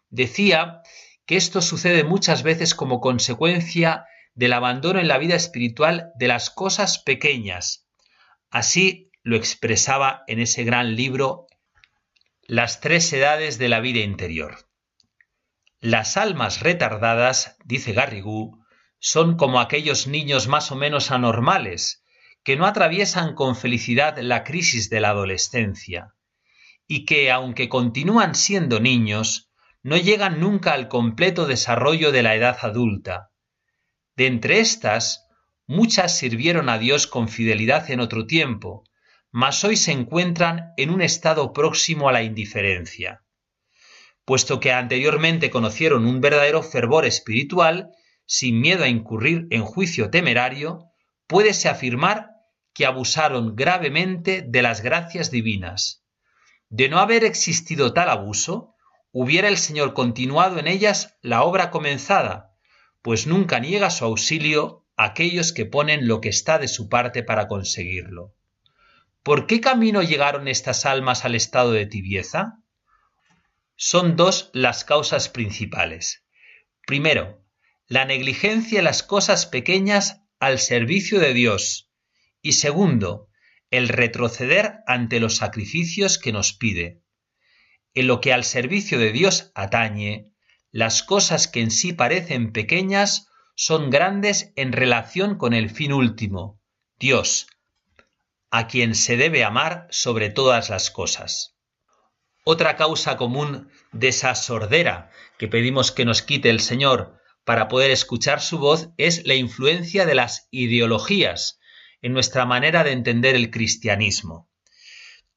decía 0.08 0.80
que 1.26 1.36
esto 1.36 1.60
sucede 1.60 2.04
muchas 2.04 2.42
veces 2.42 2.74
como 2.74 3.02
consecuencia 3.02 4.06
del 4.36 4.52
abandono 4.52 5.00
en 5.00 5.08
la 5.08 5.18
vida 5.18 5.34
espiritual 5.34 6.12
de 6.14 6.28
las 6.28 6.50
cosas 6.50 6.98
pequeñas. 6.98 7.88
Así 8.50 9.10
lo 9.22 9.36
expresaba 9.36 10.22
en 10.28 10.38
ese 10.38 10.62
gran 10.62 10.94
libro 10.94 11.46
Las 12.42 12.80
tres 12.80 13.12
edades 13.12 13.58
de 13.58 13.68
la 13.68 13.80
vida 13.80 14.00
interior. 14.00 14.68
Las 15.80 16.16
almas 16.16 16.60
retardadas, 16.60 17.56
dice 17.64 17.92
Garrigou, 17.92 18.62
son 18.98 19.36
como 19.36 19.58
aquellos 19.58 20.06
niños 20.06 20.48
más 20.48 20.70
o 20.70 20.76
menos 20.76 21.10
anormales, 21.10 22.04
que 22.44 22.56
no 22.56 22.66
atraviesan 22.66 23.34
con 23.34 23.56
felicidad 23.56 24.18
la 24.18 24.44
crisis 24.44 24.90
de 24.90 25.00
la 25.00 25.10
adolescencia, 25.10 26.14
y 26.86 27.04
que, 27.04 27.30
aunque 27.30 27.68
continúan 27.68 28.34
siendo 28.34 28.80
niños, 28.80 29.50
no 29.82 29.96
llegan 29.96 30.40
nunca 30.40 30.72
al 30.72 30.88
completo 30.88 31.46
desarrollo 31.46 32.12
de 32.12 32.22
la 32.22 32.34
edad 32.34 32.58
adulta. 32.62 33.30
De 34.16 34.26
entre 34.26 34.60
éstas, 34.60 35.28
muchas 35.66 36.16
sirvieron 36.16 36.68
a 36.68 36.78
Dios 36.78 37.06
con 37.06 37.28
fidelidad 37.28 37.90
en 37.90 38.00
otro 38.00 38.26
tiempo, 38.26 38.84
mas 39.30 39.62
hoy 39.64 39.76
se 39.76 39.92
encuentran 39.92 40.72
en 40.78 40.90
un 40.90 41.02
estado 41.02 41.52
próximo 41.52 42.08
a 42.08 42.12
la 42.12 42.22
indiferencia. 42.22 43.22
Puesto 44.24 44.58
que 44.58 44.72
anteriormente 44.72 45.50
conocieron 45.50 46.06
un 46.06 46.20
verdadero 46.20 46.62
fervor 46.62 47.04
espiritual, 47.04 47.90
sin 48.24 48.60
miedo 48.60 48.84
a 48.84 48.88
incurrir 48.88 49.46
en 49.50 49.62
juicio 49.62 50.10
temerario, 50.10 50.86
puédese 51.26 51.68
afirmar 51.68 52.30
que 52.72 52.86
abusaron 52.86 53.54
gravemente 53.54 54.42
de 54.46 54.62
las 54.62 54.80
gracias 54.80 55.30
divinas. 55.30 56.04
De 56.68 56.88
no 56.88 56.98
haber 56.98 57.24
existido 57.24 57.92
tal 57.92 58.08
abuso, 58.08 58.74
hubiera 59.12 59.48
el 59.48 59.58
Señor 59.58 59.94
continuado 59.94 60.58
en 60.58 60.66
ellas 60.66 61.16
la 61.22 61.42
obra 61.42 61.70
comenzada, 61.70 62.55
pues 63.06 63.28
nunca 63.28 63.60
niega 63.60 63.90
su 63.90 64.04
auxilio 64.04 64.84
a 64.96 65.04
aquellos 65.04 65.52
que 65.52 65.64
ponen 65.64 66.08
lo 66.08 66.20
que 66.20 66.28
está 66.28 66.58
de 66.58 66.66
su 66.66 66.88
parte 66.88 67.22
para 67.22 67.46
conseguirlo. 67.46 68.34
¿Por 69.22 69.46
qué 69.46 69.60
camino 69.60 70.02
llegaron 70.02 70.48
estas 70.48 70.84
almas 70.86 71.24
al 71.24 71.36
estado 71.36 71.70
de 71.70 71.86
tibieza? 71.86 72.64
Son 73.76 74.16
dos 74.16 74.50
las 74.54 74.84
causas 74.84 75.28
principales. 75.28 76.24
Primero, 76.84 77.44
la 77.86 78.06
negligencia 78.06 78.80
de 78.80 78.82
las 78.82 79.04
cosas 79.04 79.46
pequeñas 79.46 80.24
al 80.40 80.58
servicio 80.58 81.20
de 81.20 81.32
Dios. 81.32 81.92
Y 82.42 82.54
segundo, 82.54 83.28
el 83.70 83.86
retroceder 83.86 84.80
ante 84.88 85.20
los 85.20 85.36
sacrificios 85.36 86.18
que 86.18 86.32
nos 86.32 86.54
pide 86.54 87.02
en 87.94 88.08
lo 88.08 88.20
que 88.20 88.32
al 88.32 88.42
servicio 88.42 88.98
de 88.98 89.12
Dios 89.12 89.52
atañe, 89.54 90.32
las 90.76 91.02
cosas 91.02 91.48
que 91.48 91.62
en 91.62 91.70
sí 91.70 91.94
parecen 91.94 92.52
pequeñas 92.52 93.28
son 93.54 93.88
grandes 93.88 94.52
en 94.56 94.72
relación 94.72 95.38
con 95.38 95.54
el 95.54 95.70
fin 95.70 95.90
último, 95.90 96.60
Dios, 96.98 97.46
a 98.50 98.66
quien 98.66 98.94
se 98.94 99.16
debe 99.16 99.42
amar 99.42 99.86
sobre 99.88 100.28
todas 100.28 100.68
las 100.68 100.90
cosas. 100.90 101.56
Otra 102.44 102.76
causa 102.76 103.16
común 103.16 103.70
de 103.92 104.08
esa 104.08 104.34
sordera 104.34 105.10
que 105.38 105.48
pedimos 105.48 105.92
que 105.92 106.04
nos 106.04 106.20
quite 106.20 106.50
el 106.50 106.60
Señor 106.60 107.22
para 107.46 107.68
poder 107.68 107.90
escuchar 107.90 108.42
su 108.42 108.58
voz 108.58 108.90
es 108.98 109.26
la 109.26 109.34
influencia 109.34 110.04
de 110.04 110.14
las 110.14 110.46
ideologías 110.50 111.58
en 112.02 112.12
nuestra 112.12 112.44
manera 112.44 112.84
de 112.84 112.92
entender 112.92 113.34
el 113.34 113.50
cristianismo. 113.50 114.50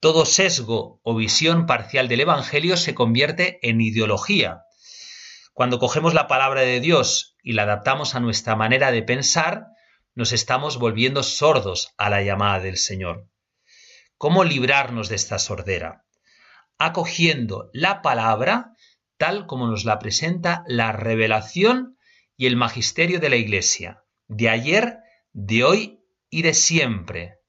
Todo 0.01 0.25
sesgo 0.25 0.99
o 1.01 1.15
visión 1.15 1.65
parcial 1.65 2.09
del 2.09 2.19
Evangelio 2.19 2.75
se 2.75 2.93
convierte 2.93 3.57
en 3.61 3.79
ideología. 3.79 4.65
Cuando 5.59 5.77
cogemos 5.77 6.13
la 6.13 6.29
palabra 6.29 6.61
de 6.61 6.79
Dios 6.79 7.35
y 7.43 7.51
la 7.51 7.63
adaptamos 7.63 8.15
a 8.15 8.21
nuestra 8.21 8.55
manera 8.55 8.93
de 8.93 9.03
pensar, 9.03 9.65
nos 10.15 10.31
estamos 10.31 10.79
volviendo 10.79 11.21
sordos 11.21 11.93
a 11.97 12.09
la 12.09 12.21
llamada 12.21 12.61
del 12.61 12.77
Señor. 12.77 13.27
¿Cómo 14.15 14.45
librarnos 14.45 15.09
de 15.09 15.17
esta 15.17 15.37
sordera? 15.37 16.05
Acogiendo 16.77 17.69
la 17.73 18.01
palabra 18.01 18.71
tal 19.17 19.47
como 19.47 19.67
nos 19.67 19.83
la 19.83 19.99
presenta 19.99 20.63
la 20.65 20.93
revelación 20.93 21.97
y 22.37 22.45
el 22.45 22.55
magisterio 22.55 23.19
de 23.19 23.29
la 23.29 23.35
Iglesia, 23.35 24.05
de 24.29 24.47
ayer, 24.47 24.99
de 25.33 25.65
hoy 25.65 25.99
y 26.29 26.41
de 26.41 26.53
siempre, 26.53 27.39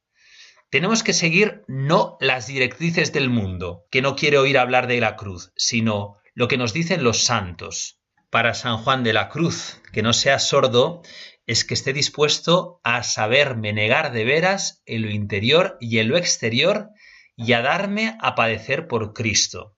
tenemos 0.68 1.04
que 1.04 1.12
seguir 1.12 1.62
no 1.68 2.16
las 2.18 2.48
directrices 2.48 3.12
del 3.12 3.30
mundo, 3.30 3.84
que 3.88 4.02
no 4.02 4.16
quiere 4.16 4.36
oír 4.38 4.58
hablar 4.58 4.88
de 4.88 4.98
la 4.98 5.14
cruz, 5.14 5.52
sino 5.54 6.16
lo 6.34 6.48
que 6.48 6.56
nos 6.56 6.72
dicen 6.72 7.04
los 7.04 7.22
santos. 7.22 7.99
Para 8.30 8.54
San 8.54 8.76
Juan 8.78 9.02
de 9.02 9.12
la 9.12 9.28
Cruz, 9.28 9.80
que 9.92 10.02
no 10.02 10.12
sea 10.12 10.38
sordo, 10.38 11.02
es 11.46 11.64
que 11.64 11.74
esté 11.74 11.92
dispuesto 11.92 12.80
a 12.84 13.02
saberme 13.02 13.72
negar 13.72 14.12
de 14.12 14.24
veras 14.24 14.82
en 14.86 15.02
lo 15.02 15.10
interior 15.10 15.76
y 15.80 15.98
en 15.98 16.08
lo 16.08 16.16
exterior 16.16 16.90
y 17.36 17.54
a 17.54 17.60
darme 17.62 18.16
a 18.20 18.36
padecer 18.36 18.86
por 18.86 19.14
Cristo. 19.14 19.76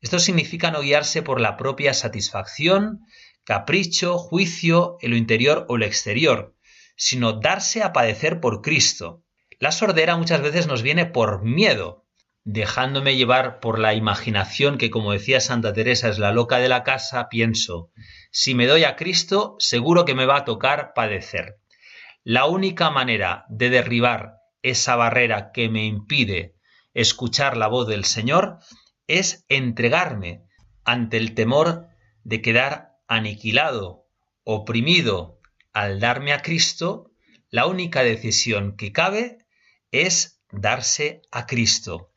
Esto 0.00 0.18
significa 0.18 0.72
no 0.72 0.80
guiarse 0.80 1.22
por 1.22 1.40
la 1.40 1.56
propia 1.56 1.94
satisfacción, 1.94 3.06
capricho, 3.44 4.18
juicio 4.18 4.96
en 5.00 5.12
lo 5.12 5.16
interior 5.16 5.64
o 5.68 5.76
lo 5.76 5.84
exterior, 5.84 6.56
sino 6.96 7.34
darse 7.34 7.84
a 7.84 7.92
padecer 7.92 8.40
por 8.40 8.60
Cristo. 8.60 9.22
La 9.60 9.70
sordera 9.70 10.16
muchas 10.16 10.42
veces 10.42 10.66
nos 10.66 10.82
viene 10.82 11.06
por 11.06 11.44
miedo, 11.44 12.01
dejándome 12.44 13.16
llevar 13.16 13.60
por 13.60 13.78
la 13.78 13.94
imaginación 13.94 14.78
que, 14.78 14.90
como 14.90 15.12
decía 15.12 15.40
Santa 15.40 15.72
Teresa, 15.72 16.08
es 16.08 16.18
la 16.18 16.32
loca 16.32 16.58
de 16.58 16.68
la 16.68 16.82
casa, 16.82 17.28
pienso, 17.28 17.90
si 18.30 18.54
me 18.54 18.66
doy 18.66 18.84
a 18.84 18.96
Cristo, 18.96 19.56
seguro 19.58 20.04
que 20.04 20.14
me 20.14 20.26
va 20.26 20.38
a 20.38 20.44
tocar 20.44 20.92
padecer. 20.94 21.58
La 22.24 22.46
única 22.46 22.90
manera 22.90 23.44
de 23.48 23.70
derribar 23.70 24.36
esa 24.62 24.96
barrera 24.96 25.50
que 25.52 25.68
me 25.68 25.84
impide 25.84 26.54
escuchar 26.94 27.56
la 27.56 27.68
voz 27.68 27.88
del 27.88 28.04
Señor 28.04 28.58
es 29.06 29.44
entregarme 29.48 30.44
ante 30.84 31.16
el 31.16 31.34
temor 31.34 31.88
de 32.24 32.42
quedar 32.42 32.92
aniquilado, 33.08 34.06
oprimido. 34.44 35.40
Al 35.72 36.00
darme 36.00 36.32
a 36.32 36.42
Cristo, 36.42 37.10
la 37.50 37.66
única 37.66 38.02
decisión 38.02 38.76
que 38.76 38.92
cabe 38.92 39.38
es 39.90 40.42
darse 40.50 41.22
a 41.30 41.46
Cristo. 41.46 42.11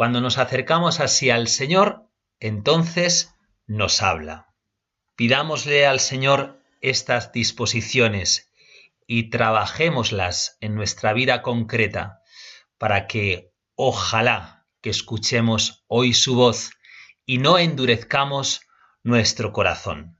Cuando 0.00 0.22
nos 0.22 0.38
acercamos 0.38 0.98
así 0.98 1.28
al 1.28 1.46
Señor, 1.46 2.08
entonces 2.38 3.34
nos 3.66 4.00
habla. 4.00 4.54
Pidámosle 5.14 5.84
al 5.86 6.00
Señor 6.00 6.58
estas 6.80 7.32
disposiciones 7.32 8.50
y 9.06 9.28
trabajémoslas 9.28 10.56
en 10.62 10.74
nuestra 10.74 11.12
vida 11.12 11.42
concreta 11.42 12.22
para 12.78 13.06
que 13.08 13.52
ojalá 13.74 14.66
que 14.80 14.88
escuchemos 14.88 15.84
hoy 15.86 16.14
su 16.14 16.34
voz 16.34 16.70
y 17.26 17.36
no 17.36 17.58
endurezcamos 17.58 18.62
nuestro 19.02 19.52
corazón. 19.52 20.18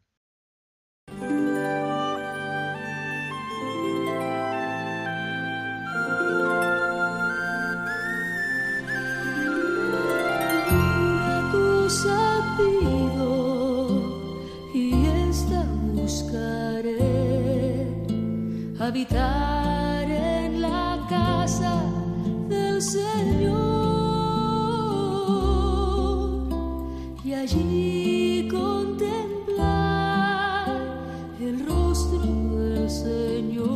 Habitar 18.91 20.03
en 20.11 20.61
la 20.61 21.07
casa 21.09 21.81
del 22.49 22.83
Señor. 22.83 23.61
Y 27.25 27.35
allí 27.35 28.49
contemplar 28.51 29.61
el 31.41 31.65
rostro 31.65 32.19
del 32.19 32.91
Señor, 32.91 33.69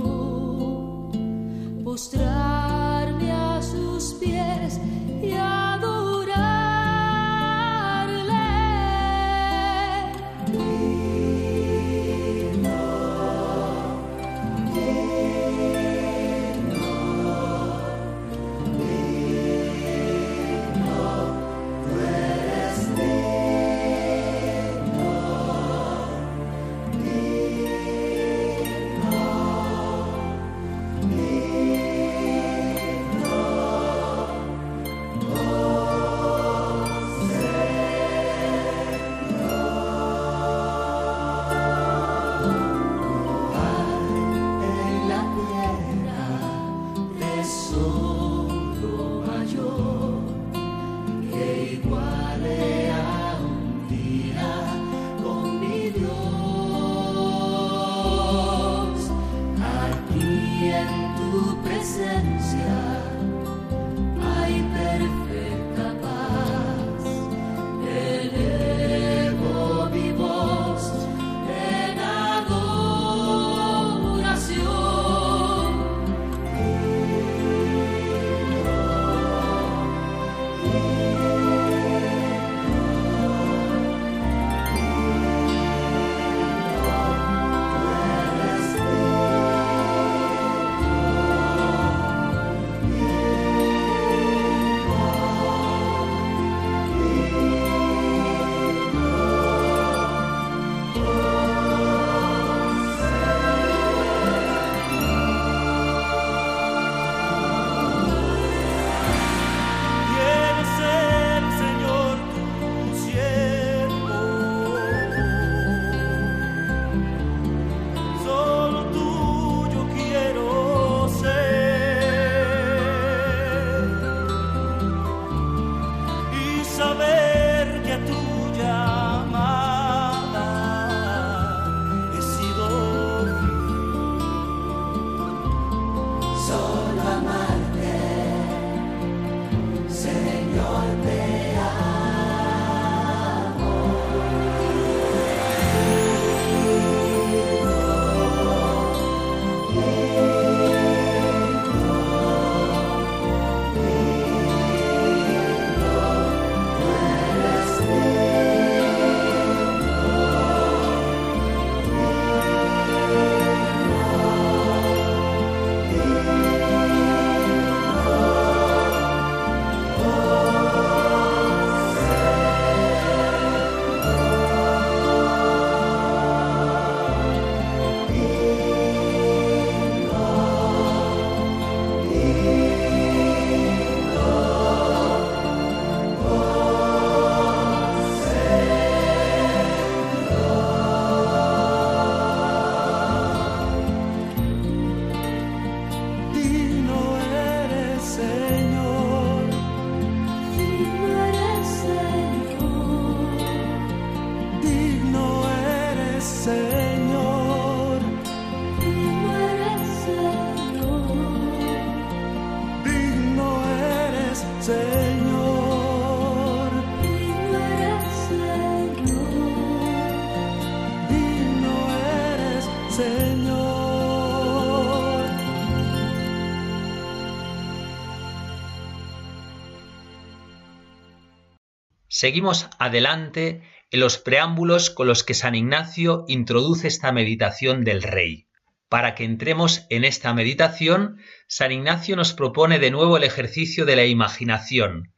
Seguimos 232.25 232.71
adelante 232.79 233.61
en 233.91 234.01
los 234.01 234.17
preámbulos 234.17 234.89
con 234.89 235.07
los 235.07 235.25
que 235.25 235.35
San 235.35 235.55
Ignacio 235.55 236.25
introduce 236.27 236.89
esta 236.89 237.13
meditación 237.13 237.85
del 237.85 238.03
Rey. 238.03 238.49
Para 238.89 239.15
que 239.15 239.25
entremos 239.25 239.85
en 239.91 240.05
esta 240.05 240.33
meditación, 240.33 241.21
San 241.49 241.71
Ignacio 241.71 242.17
nos 242.17 242.33
propone 242.33 242.79
de 242.79 242.91
nuevo 242.91 243.19
el 243.19 243.25
ejercicio 243.25 243.85
de 243.85 243.97
la 243.97 244.07
imaginación, 244.07 245.13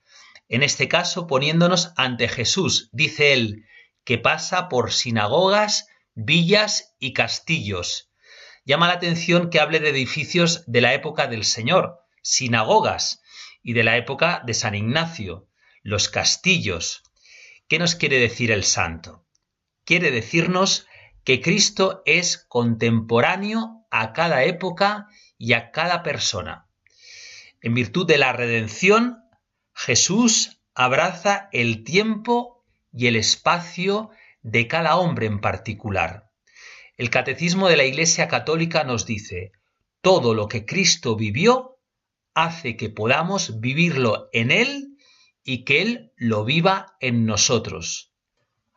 en 0.49 0.65
este 0.65 0.89
caso 0.89 1.29
poniéndonos 1.29 1.93
ante 1.97 2.27
Jesús, 2.27 2.91
dice 2.91 3.33
él, 3.33 3.67
que 4.03 4.19
pasa 4.19 4.69
por 4.69 4.91
sinagogas, 4.91 5.87
villas 6.17 6.97
y 6.99 7.13
castillos. 7.13 8.11
Llama 8.65 8.89
la 8.89 8.95
atención 8.95 9.49
que 9.51 9.61
hable 9.61 9.79
de 9.79 9.91
edificios 9.91 10.65
de 10.67 10.81
la 10.81 10.93
época 10.93 11.29
del 11.29 11.45
Señor, 11.45 12.01
sinagogas, 12.21 13.23
y 13.63 13.75
de 13.75 13.85
la 13.85 13.97
época 13.97 14.43
de 14.45 14.55
San 14.55 14.75
Ignacio, 14.75 15.47
los 15.87 16.09
castillos. 16.09 17.05
¿Qué 17.69 17.79
nos 17.79 17.95
quiere 17.95 18.19
decir 18.19 18.51
el 18.51 18.65
santo? 18.65 19.25
Quiere 19.85 20.11
decirnos 20.11 20.89
que 21.23 21.41
Cristo 21.41 22.03
es 22.07 22.39
contemporáneo 22.49 23.87
a 23.93 24.13
cada 24.13 24.43
época 24.43 25.07
y 25.39 25.53
a 25.53 25.71
cada 25.71 26.03
persona. 26.03 26.67
En 27.61 27.75
virtud 27.75 28.05
de 28.05 28.19
la 28.19 28.33
redención, 28.33 29.19
Jesús 29.75 30.61
abraza 30.75 31.49
el 31.53 31.85
tiempo 31.85 32.65
y 32.93 33.07
el 33.07 33.15
espacio 33.15 34.11
de 34.43 34.67
cada 34.67 34.97
hombre 34.97 35.27
en 35.27 35.41
particular. 35.41 36.33
El 36.97 37.11
catecismo 37.11 37.69
de 37.69 37.77
la 37.77 37.85
Iglesia 37.85 38.27
Católica 38.27 38.83
nos 38.83 39.07
dice, 39.07 39.53
todo 40.01 40.35
lo 40.35 40.49
que 40.49 40.67
Cristo 40.67 41.15
vivió 41.15 41.79
hace 42.35 42.77
que 42.77 42.91
podamos 42.91 43.61
vivirlo 43.61 44.29
en 44.33 44.51
Él 44.51 44.96
y 45.47 45.65
que 45.65 45.81
Él 45.81 46.13
lo 46.17 46.45
viva 46.45 46.97
en 47.01 47.25
nosotros. 47.25 48.13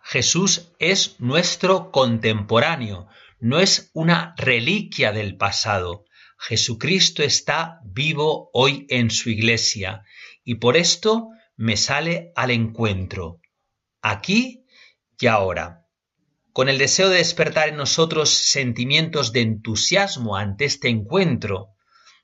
Jesús 0.03 0.71
es 0.77 1.19
nuestro 1.19 1.91
contemporáneo, 1.91 3.07
no 3.39 3.59
es 3.59 3.89
una 3.93 4.35
reliquia 4.37 5.11
del 5.11 5.35
pasado. 5.35 6.05
Jesucristo 6.37 7.23
está 7.23 7.79
vivo 7.83 8.51
hoy 8.53 8.85
en 8.89 9.09
su 9.09 9.31
iglesia 9.31 10.03
y 10.43 10.55
por 10.55 10.77
esto 10.77 11.29
me 11.57 11.75
sale 11.75 12.31
al 12.35 12.51
encuentro, 12.51 13.41
aquí 14.01 14.65
y 15.19 15.25
ahora. 15.25 15.87
Con 16.53 16.69
el 16.69 16.77
deseo 16.77 17.09
de 17.09 17.17
despertar 17.17 17.69
en 17.69 17.77
nosotros 17.77 18.29
sentimientos 18.29 19.33
de 19.33 19.41
entusiasmo 19.41 20.37
ante 20.37 20.65
este 20.65 20.89
encuentro, 20.89 21.69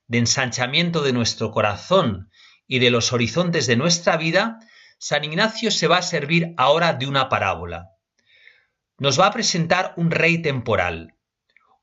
de 0.08 0.20
ensanchamiento 0.20 1.02
de 1.02 1.14
nuestro 1.14 1.52
corazón 1.52 2.30
y 2.68 2.80
de 2.80 2.90
los 2.90 3.14
horizontes 3.14 3.68
de 3.68 3.76
nuestra 3.76 4.18
vida, 4.18 4.60
San 4.98 5.24
Ignacio 5.24 5.72
se 5.72 5.88
va 5.88 5.98
a 5.98 6.02
servir 6.02 6.54
ahora 6.58 6.94
de 6.94 7.08
una 7.08 7.30
parábola. 7.30 7.92
Nos 8.98 9.20
va 9.20 9.28
a 9.28 9.34
presentar 9.34 9.94
un 9.98 10.12
rey 10.12 10.42
temporal, 10.42 11.16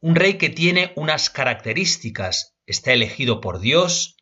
un 0.00 0.16
rey 0.16 0.34
que 0.38 0.48
tiene 0.48 0.92
unas 0.96 1.30
características, 1.30 2.56
está 2.66 2.92
elegido 2.92 3.40
por 3.40 3.60
Dios, 3.60 4.16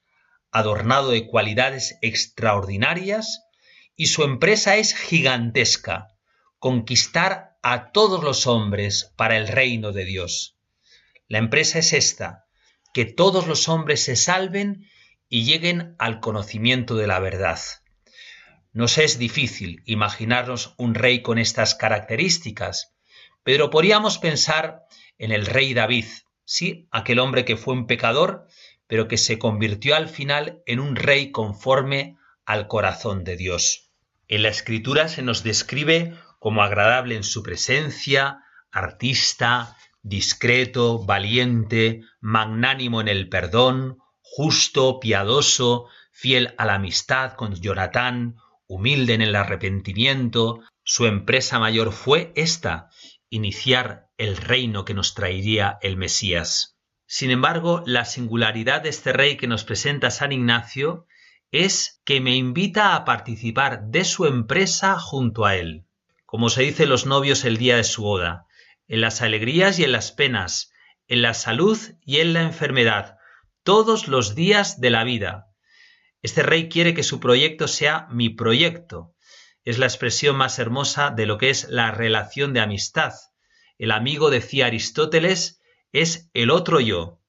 adornado 0.50 1.10
de 1.10 1.26
cualidades 1.26 1.98
extraordinarias, 2.02 3.42
y 3.96 4.06
su 4.06 4.24
empresa 4.24 4.76
es 4.76 4.94
gigantesca, 4.94 6.08
conquistar 6.58 7.56
a 7.62 7.92
todos 7.92 8.24
los 8.24 8.46
hombres 8.46 9.12
para 9.16 9.36
el 9.36 9.48
reino 9.48 9.92
de 9.92 10.04
Dios. 10.04 10.56
La 11.28 11.38
empresa 11.38 11.78
es 11.78 11.92
esta, 11.92 12.46
que 12.92 13.04
todos 13.04 13.46
los 13.46 13.68
hombres 13.68 14.04
se 14.04 14.16
salven 14.16 14.88
y 15.30 15.44
lleguen 15.44 15.94
al 15.98 16.20
conocimiento 16.20 16.96
de 16.96 17.06
la 17.06 17.20
verdad. 17.20 17.58
Nos 18.72 18.98
es 18.98 19.18
difícil 19.18 19.82
imaginarnos 19.86 20.74
un 20.76 20.94
rey 20.94 21.22
con 21.22 21.38
estas 21.38 21.74
características, 21.74 22.94
pero 23.42 23.70
podríamos 23.70 24.18
pensar 24.18 24.82
en 25.16 25.32
el 25.32 25.46
rey 25.46 25.72
David, 25.72 26.06
sí, 26.44 26.88
aquel 26.90 27.20
hombre 27.20 27.44
que 27.44 27.56
fue 27.56 27.74
un 27.74 27.86
pecador, 27.86 28.46
pero 28.86 29.08
que 29.08 29.16
se 29.16 29.38
convirtió 29.38 29.94
al 29.94 30.08
final 30.08 30.62
en 30.66 30.80
un 30.80 30.96
rey 30.96 31.30
conforme 31.30 32.16
al 32.44 32.66
corazón 32.66 33.22
de 33.22 33.36
Dios. 33.36 33.90
En 34.26 34.42
la 34.42 34.48
escritura 34.48 35.08
se 35.08 35.22
nos 35.22 35.42
describe 35.44 36.14
como 36.40 36.62
agradable 36.62 37.14
en 37.14 37.22
su 37.22 37.42
presencia, 37.42 38.42
artista, 38.72 39.76
discreto, 40.02 41.04
valiente, 41.04 42.02
magnánimo 42.20 43.00
en 43.00 43.08
el 43.08 43.28
perdón, 43.28 43.98
justo, 44.32 45.00
piadoso, 45.00 45.88
fiel 46.12 46.54
a 46.56 46.64
la 46.64 46.74
amistad 46.74 47.32
con 47.32 47.60
Jonatán, 47.60 48.36
humilde 48.68 49.14
en 49.14 49.22
el 49.22 49.34
arrepentimiento, 49.34 50.60
su 50.84 51.06
empresa 51.06 51.58
mayor 51.58 51.92
fue 51.92 52.32
esta, 52.36 52.90
iniciar 53.28 54.08
el 54.18 54.36
reino 54.36 54.84
que 54.84 54.94
nos 54.94 55.14
traería 55.14 55.78
el 55.82 55.96
Mesías. 55.96 56.78
Sin 57.06 57.32
embargo, 57.32 57.82
la 57.86 58.04
singularidad 58.04 58.82
de 58.82 58.90
este 58.90 59.12
rey 59.12 59.36
que 59.36 59.48
nos 59.48 59.64
presenta 59.64 60.12
San 60.12 60.30
Ignacio 60.30 61.06
es 61.50 62.00
que 62.04 62.20
me 62.20 62.36
invita 62.36 62.94
a 62.94 63.04
participar 63.04 63.86
de 63.86 64.04
su 64.04 64.26
empresa 64.26 64.96
junto 64.96 65.44
a 65.44 65.56
él. 65.56 65.86
Como 66.24 66.50
se 66.50 66.62
dice 66.62 66.86
los 66.86 67.04
novios 67.04 67.44
el 67.44 67.56
día 67.56 67.76
de 67.76 67.82
su 67.82 68.02
boda, 68.02 68.46
en 68.86 69.00
las 69.00 69.22
alegrías 69.22 69.80
y 69.80 69.84
en 69.84 69.90
las 69.90 70.12
penas, 70.12 70.72
en 71.08 71.22
la 71.22 71.34
salud 71.34 71.76
y 72.04 72.18
en 72.18 72.32
la 72.32 72.42
enfermedad, 72.42 73.16
todos 73.70 74.08
los 74.08 74.34
días 74.34 74.80
de 74.80 74.90
la 74.90 75.04
vida. 75.04 75.46
Este 76.22 76.42
rey 76.42 76.68
quiere 76.68 76.92
que 76.92 77.04
su 77.04 77.20
proyecto 77.20 77.68
sea 77.68 78.08
mi 78.10 78.28
proyecto. 78.28 79.14
Es 79.62 79.78
la 79.78 79.86
expresión 79.86 80.34
más 80.34 80.58
hermosa 80.58 81.10
de 81.10 81.24
lo 81.24 81.38
que 81.38 81.50
es 81.50 81.68
la 81.68 81.92
relación 81.92 82.52
de 82.52 82.58
amistad. 82.58 83.12
El 83.78 83.92
amigo, 83.92 84.28
decía 84.28 84.66
Aristóteles, 84.66 85.60
es 85.92 86.30
el 86.34 86.50
otro 86.50 86.80
yo. 86.80 87.20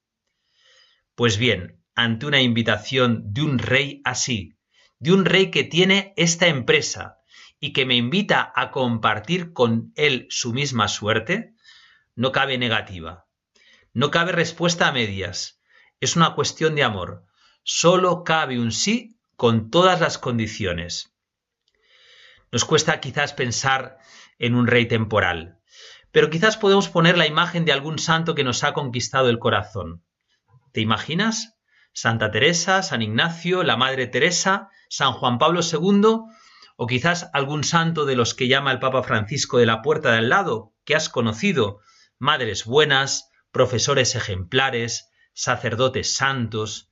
Pues 1.14 1.36
bien, 1.36 1.80
ante 1.94 2.26
una 2.26 2.40
invitación 2.40 3.32
de 3.32 3.42
un 3.42 3.60
rey 3.60 4.02
así, 4.04 4.56
de 4.98 5.12
un 5.12 5.24
rey 5.24 5.52
que 5.52 5.62
tiene 5.62 6.12
esta 6.16 6.48
empresa 6.48 7.18
y 7.60 7.72
que 7.72 7.86
me 7.86 7.94
invita 7.94 8.52
a 8.56 8.72
compartir 8.72 9.52
con 9.52 9.92
él 9.94 10.26
su 10.28 10.52
misma 10.52 10.88
suerte, 10.88 11.54
no 12.16 12.32
cabe 12.32 12.58
negativa, 12.58 13.28
no 13.92 14.10
cabe 14.10 14.32
respuesta 14.32 14.88
a 14.88 14.92
medias, 14.92 15.61
es 16.02 16.16
una 16.16 16.34
cuestión 16.34 16.74
de 16.74 16.82
amor. 16.82 17.24
Solo 17.62 18.24
cabe 18.24 18.58
un 18.58 18.72
sí 18.72 19.20
con 19.36 19.70
todas 19.70 20.00
las 20.00 20.18
condiciones. 20.18 21.14
Nos 22.50 22.64
cuesta 22.64 22.98
quizás 22.98 23.32
pensar 23.32 23.98
en 24.40 24.56
un 24.56 24.66
rey 24.66 24.86
temporal, 24.86 25.60
pero 26.10 26.28
quizás 26.28 26.56
podemos 26.56 26.88
poner 26.88 27.16
la 27.16 27.28
imagen 27.28 27.64
de 27.64 27.70
algún 27.70 28.00
santo 28.00 28.34
que 28.34 28.42
nos 28.42 28.64
ha 28.64 28.72
conquistado 28.72 29.30
el 29.30 29.38
corazón. 29.38 30.04
¿Te 30.72 30.80
imaginas? 30.80 31.56
Santa 31.92 32.32
Teresa, 32.32 32.82
San 32.82 33.00
Ignacio, 33.00 33.62
la 33.62 33.76
Madre 33.76 34.08
Teresa, 34.08 34.70
San 34.88 35.12
Juan 35.12 35.38
Pablo 35.38 35.60
II, 35.60 36.32
o 36.76 36.86
quizás 36.88 37.30
algún 37.32 37.62
santo 37.62 38.06
de 38.06 38.16
los 38.16 38.34
que 38.34 38.48
llama 38.48 38.72
el 38.72 38.80
Papa 38.80 39.04
Francisco 39.04 39.58
de 39.58 39.66
la 39.66 39.82
puerta 39.82 40.10
de 40.10 40.18
al 40.18 40.30
lado, 40.30 40.74
que 40.84 40.96
has 40.96 41.08
conocido, 41.08 41.78
madres 42.18 42.64
buenas, 42.64 43.30
profesores 43.52 44.16
ejemplares, 44.16 45.11
sacerdotes 45.32 46.14
santos, 46.14 46.90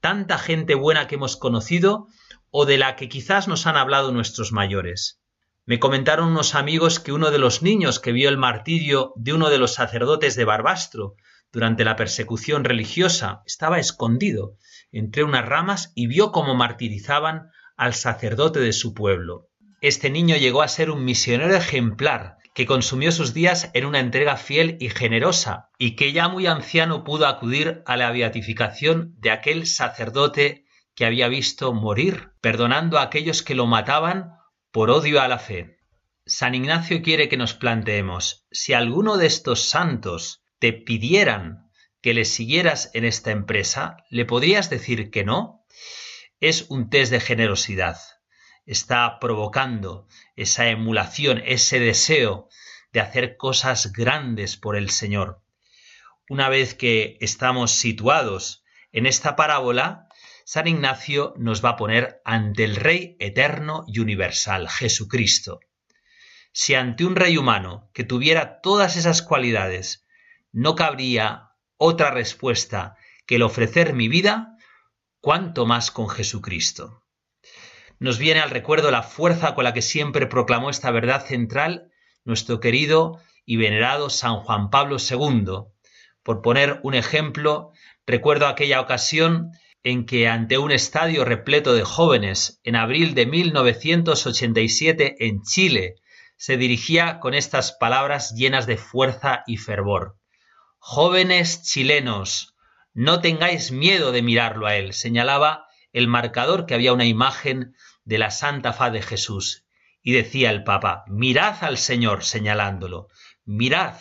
tanta 0.00 0.38
gente 0.38 0.74
buena 0.74 1.06
que 1.06 1.16
hemos 1.16 1.36
conocido 1.36 2.06
o 2.50 2.66
de 2.66 2.78
la 2.78 2.96
que 2.96 3.08
quizás 3.08 3.48
nos 3.48 3.66
han 3.66 3.76
hablado 3.76 4.12
nuestros 4.12 4.52
mayores. 4.52 5.20
Me 5.66 5.78
comentaron 5.78 6.28
unos 6.28 6.54
amigos 6.54 6.98
que 6.98 7.12
uno 7.12 7.30
de 7.30 7.38
los 7.38 7.62
niños 7.62 8.00
que 8.00 8.12
vio 8.12 8.28
el 8.28 8.38
martirio 8.38 9.12
de 9.16 9.34
uno 9.34 9.50
de 9.50 9.58
los 9.58 9.74
sacerdotes 9.74 10.34
de 10.34 10.44
Barbastro 10.44 11.14
durante 11.52 11.84
la 11.84 11.96
persecución 11.96 12.64
religiosa 12.64 13.42
estaba 13.46 13.78
escondido 13.78 14.56
entre 14.90 15.22
unas 15.22 15.46
ramas 15.46 15.92
y 15.94 16.06
vio 16.06 16.32
cómo 16.32 16.54
martirizaban 16.54 17.50
al 17.76 17.94
sacerdote 17.94 18.60
de 18.60 18.72
su 18.72 18.94
pueblo. 18.94 19.48
Este 19.80 20.10
niño 20.10 20.36
llegó 20.36 20.62
a 20.62 20.68
ser 20.68 20.90
un 20.90 21.04
misionero 21.04 21.54
ejemplar 21.54 22.36
que 22.54 22.66
consumió 22.66 23.12
sus 23.12 23.32
días 23.32 23.70
en 23.74 23.86
una 23.86 24.00
entrega 24.00 24.36
fiel 24.36 24.76
y 24.80 24.88
generosa, 24.88 25.70
y 25.78 25.94
que 25.96 26.12
ya 26.12 26.28
muy 26.28 26.46
anciano 26.46 27.04
pudo 27.04 27.26
acudir 27.26 27.82
a 27.86 27.96
la 27.96 28.10
beatificación 28.10 29.14
de 29.18 29.30
aquel 29.30 29.66
sacerdote 29.66 30.64
que 30.94 31.06
había 31.06 31.28
visto 31.28 31.72
morir, 31.72 32.30
perdonando 32.40 32.98
a 32.98 33.02
aquellos 33.02 33.42
que 33.42 33.54
lo 33.54 33.66
mataban 33.66 34.32
por 34.72 34.90
odio 34.90 35.20
a 35.20 35.28
la 35.28 35.38
fe. 35.38 35.78
San 36.26 36.54
Ignacio 36.54 37.02
quiere 37.02 37.28
que 37.28 37.36
nos 37.36 37.54
planteemos, 37.54 38.46
si 38.50 38.72
alguno 38.72 39.16
de 39.16 39.26
estos 39.26 39.60
santos 39.60 40.42
te 40.58 40.72
pidieran 40.72 41.70
que 42.02 42.14
le 42.14 42.24
siguieras 42.24 42.90
en 42.94 43.04
esta 43.04 43.30
empresa, 43.30 43.96
¿le 44.10 44.24
podrías 44.24 44.70
decir 44.70 45.10
que 45.10 45.24
no? 45.24 45.64
Es 46.40 46.66
un 46.68 46.88
test 46.90 47.12
de 47.12 47.20
generosidad 47.20 47.96
está 48.66 49.18
provocando 49.18 50.06
esa 50.36 50.68
emulación, 50.68 51.42
ese 51.44 51.80
deseo 51.80 52.48
de 52.92 53.00
hacer 53.00 53.36
cosas 53.36 53.92
grandes 53.92 54.56
por 54.56 54.76
el 54.76 54.90
Señor. 54.90 55.42
Una 56.28 56.48
vez 56.48 56.74
que 56.74 57.18
estamos 57.20 57.72
situados 57.72 58.64
en 58.92 59.06
esta 59.06 59.36
parábola, 59.36 60.08
San 60.44 60.66
Ignacio 60.66 61.34
nos 61.36 61.64
va 61.64 61.70
a 61.70 61.76
poner 61.76 62.20
ante 62.24 62.64
el 62.64 62.76
Rey 62.76 63.16
eterno 63.20 63.84
y 63.86 64.00
universal, 64.00 64.68
Jesucristo. 64.68 65.60
Si 66.52 66.74
ante 66.74 67.04
un 67.04 67.14
rey 67.14 67.36
humano 67.36 67.88
que 67.94 68.02
tuviera 68.02 68.60
todas 68.60 68.96
esas 68.96 69.22
cualidades 69.22 70.06
no 70.52 70.74
cabría 70.74 71.50
otra 71.76 72.10
respuesta 72.10 72.96
que 73.26 73.36
el 73.36 73.42
ofrecer 73.42 73.94
mi 73.94 74.08
vida, 74.08 74.56
cuánto 75.20 75.66
más 75.66 75.90
con 75.90 76.08
Jesucristo. 76.08 77.04
Nos 78.00 78.18
viene 78.18 78.40
al 78.40 78.48
recuerdo 78.48 78.90
la 78.90 79.02
fuerza 79.02 79.54
con 79.54 79.62
la 79.62 79.74
que 79.74 79.82
siempre 79.82 80.26
proclamó 80.26 80.70
esta 80.70 80.90
verdad 80.90 81.26
central 81.26 81.92
nuestro 82.24 82.58
querido 82.58 83.20
y 83.44 83.58
venerado 83.58 84.08
San 84.08 84.36
Juan 84.36 84.70
Pablo 84.70 84.96
II. 84.98 85.66
Por 86.22 86.40
poner 86.40 86.80
un 86.82 86.94
ejemplo, 86.94 87.72
recuerdo 88.06 88.46
aquella 88.46 88.80
ocasión 88.80 89.50
en 89.82 90.06
que 90.06 90.28
ante 90.28 90.56
un 90.56 90.72
estadio 90.72 91.26
repleto 91.26 91.74
de 91.74 91.84
jóvenes 91.84 92.58
en 92.64 92.76
abril 92.76 93.14
de 93.14 93.26
1987 93.26 95.16
en 95.26 95.42
Chile, 95.42 95.96
se 96.38 96.56
dirigía 96.56 97.20
con 97.20 97.34
estas 97.34 97.72
palabras 97.72 98.34
llenas 98.34 98.66
de 98.66 98.78
fuerza 98.78 99.42
y 99.46 99.58
fervor. 99.58 100.16
Jóvenes 100.78 101.64
chilenos, 101.64 102.54
no 102.94 103.20
tengáis 103.20 103.72
miedo 103.72 104.10
de 104.10 104.22
mirarlo 104.22 104.66
a 104.66 104.76
él, 104.76 104.94
señalaba 104.94 105.66
el 105.92 106.08
marcador 106.08 106.66
que 106.66 106.74
había 106.74 106.92
una 106.92 107.04
imagen 107.04 107.74
de 108.04 108.18
la 108.18 108.30
Santa 108.30 108.72
Faz 108.72 108.92
de 108.92 109.02
Jesús. 109.02 109.66
Y 110.02 110.12
decía 110.12 110.50
el 110.50 110.64
Papa, 110.64 111.04
mirad 111.08 111.62
al 111.62 111.78
Señor 111.78 112.24
señalándolo, 112.24 113.08
mirad, 113.44 113.96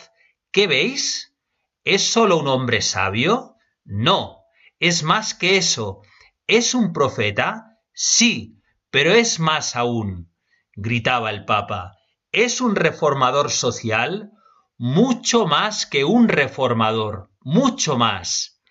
¿qué 0.52 0.68
veis? 0.68 1.36
¿Es 1.84 2.04
sólo 2.04 2.38
un 2.38 2.48
hombre 2.48 2.82
sabio? 2.82 3.56
No, 3.84 4.44
es 4.80 5.04
más 5.04 5.34
que 5.34 5.58
eso. 5.58 6.02
¿Es 6.48 6.74
un 6.74 6.94
profeta? 6.94 7.78
Sí, 7.94 8.62
pero 8.92 9.14
es 9.14 9.40
más 9.40 9.76
aún, 9.76 10.32
gritaba 10.74 11.30
el 11.30 11.46
Papa. 11.46 11.98
¿Es 12.32 12.62
un 12.62 12.76
reformador 12.76 13.52
social? 13.52 14.32
Mucho 14.78 15.46
más 15.46 15.86
que 15.86 16.06
un 16.06 16.30
reformador, 16.30 17.30
mucho 17.42 17.98
más. 17.98 18.62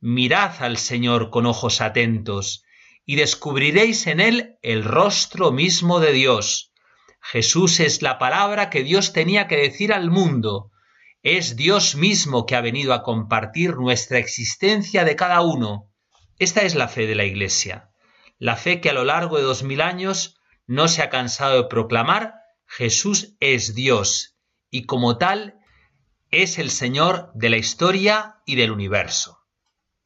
Mirad 0.00 0.62
al 0.62 0.78
Señor 0.78 1.30
con 1.30 1.44
ojos 1.44 1.80
atentos, 1.80 2.64
y 3.08 3.16
descubriréis 3.16 4.06
en 4.06 4.20
él 4.20 4.58
el 4.60 4.84
rostro 4.84 5.50
mismo 5.50 5.98
de 5.98 6.12
Dios. 6.12 6.74
Jesús 7.22 7.80
es 7.80 8.02
la 8.02 8.18
palabra 8.18 8.68
que 8.68 8.84
Dios 8.84 9.14
tenía 9.14 9.48
que 9.48 9.56
decir 9.56 9.94
al 9.94 10.10
mundo. 10.10 10.70
Es 11.22 11.56
Dios 11.56 11.94
mismo 11.94 12.44
que 12.44 12.54
ha 12.54 12.60
venido 12.60 12.92
a 12.92 13.02
compartir 13.02 13.76
nuestra 13.76 14.18
existencia 14.18 15.06
de 15.06 15.16
cada 15.16 15.40
uno. 15.40 15.90
Esta 16.38 16.60
es 16.60 16.74
la 16.74 16.86
fe 16.86 17.06
de 17.06 17.14
la 17.14 17.24
Iglesia, 17.24 17.88
la 18.36 18.56
fe 18.56 18.82
que 18.82 18.90
a 18.90 18.92
lo 18.92 19.04
largo 19.04 19.38
de 19.38 19.42
dos 19.44 19.62
mil 19.62 19.80
años 19.80 20.38
no 20.66 20.86
se 20.86 21.00
ha 21.00 21.08
cansado 21.08 21.62
de 21.62 21.68
proclamar 21.70 22.34
Jesús 22.66 23.36
es 23.40 23.74
Dios 23.74 24.36
y 24.68 24.84
como 24.84 25.16
tal 25.16 25.54
es 26.30 26.58
el 26.58 26.70
Señor 26.70 27.30
de 27.32 27.48
la 27.48 27.56
historia 27.56 28.42
y 28.44 28.56
del 28.56 28.70
universo. 28.70 29.37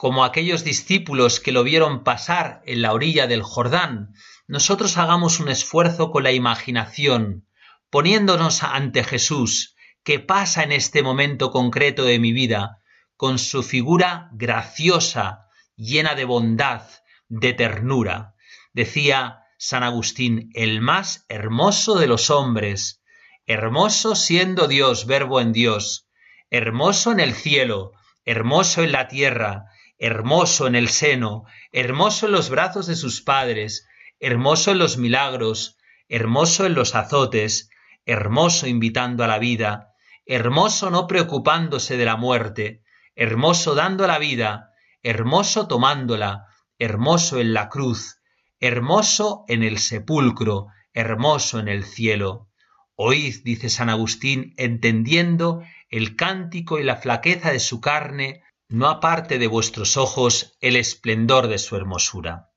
Como 0.02 0.24
aquellos 0.24 0.64
discípulos 0.64 1.38
que 1.38 1.52
lo 1.52 1.62
vieron 1.62 2.02
pasar 2.02 2.60
en 2.66 2.82
la 2.82 2.92
orilla 2.92 3.28
del 3.28 3.44
Jordán, 3.44 4.14
nosotros 4.48 4.98
hagamos 4.98 5.38
un 5.38 5.48
esfuerzo 5.48 6.10
con 6.10 6.24
la 6.24 6.32
imaginación, 6.32 7.46
poniéndonos 7.88 8.64
ante 8.64 9.04
Jesús, 9.04 9.76
que 10.02 10.18
pasa 10.18 10.64
en 10.64 10.72
este 10.72 11.04
momento 11.04 11.52
concreto 11.52 12.02
de 12.02 12.18
mi 12.18 12.32
vida, 12.32 12.80
con 13.16 13.38
su 13.38 13.62
figura 13.62 14.28
graciosa, 14.32 15.46
llena 15.76 16.16
de 16.16 16.24
bondad, 16.24 16.82
de 17.28 17.52
ternura. 17.52 18.34
Decía 18.72 19.44
San 19.56 19.84
Agustín, 19.84 20.50
el 20.54 20.80
más 20.80 21.26
hermoso 21.28 21.94
de 21.94 22.08
los 22.08 22.28
hombres, 22.28 23.04
hermoso 23.46 24.16
siendo 24.16 24.66
Dios, 24.66 25.06
verbo 25.06 25.40
en 25.40 25.52
Dios, 25.52 26.08
hermoso 26.50 27.12
en 27.12 27.20
el 27.20 27.34
cielo, 27.34 27.92
hermoso 28.24 28.82
en 28.82 28.90
la 28.90 29.06
tierra, 29.06 29.66
hermoso 30.02 30.66
en 30.66 30.74
el 30.74 30.88
seno, 30.88 31.44
hermoso 31.70 32.26
en 32.26 32.32
los 32.32 32.50
brazos 32.50 32.88
de 32.88 32.96
sus 32.96 33.22
padres, 33.22 33.86
hermoso 34.18 34.72
en 34.72 34.78
los 34.78 34.98
milagros, 34.98 35.78
hermoso 36.08 36.66
en 36.66 36.74
los 36.74 36.96
azotes, 36.96 37.70
hermoso 38.04 38.66
invitando 38.66 39.22
a 39.22 39.28
la 39.28 39.38
vida, 39.38 39.94
hermoso 40.26 40.90
no 40.90 41.06
preocupándose 41.06 41.96
de 41.96 42.04
la 42.04 42.16
muerte, 42.16 42.82
hermoso 43.14 43.76
dando 43.76 44.08
la 44.08 44.18
vida, 44.18 44.70
hermoso 45.04 45.68
tomándola, 45.68 46.46
hermoso 46.80 47.38
en 47.38 47.54
la 47.54 47.68
cruz, 47.68 48.20
hermoso 48.58 49.44
en 49.46 49.62
el 49.62 49.78
sepulcro, 49.78 50.66
hermoso 50.92 51.60
en 51.60 51.68
el 51.68 51.84
cielo. 51.84 52.48
Oíd, 52.96 53.36
dice 53.44 53.68
San 53.68 53.88
Agustín, 53.88 54.52
entendiendo 54.56 55.62
el 55.90 56.16
cántico 56.16 56.80
y 56.80 56.82
la 56.82 56.96
flaqueza 56.96 57.52
de 57.52 57.60
su 57.60 57.80
carne, 57.80 58.42
no 58.72 58.88
aparte 58.88 59.38
de 59.38 59.46
vuestros 59.46 59.96
ojos 59.96 60.56
el 60.60 60.76
esplendor 60.76 61.48
de 61.48 61.58
su 61.58 61.76
hermosura. 61.76 62.50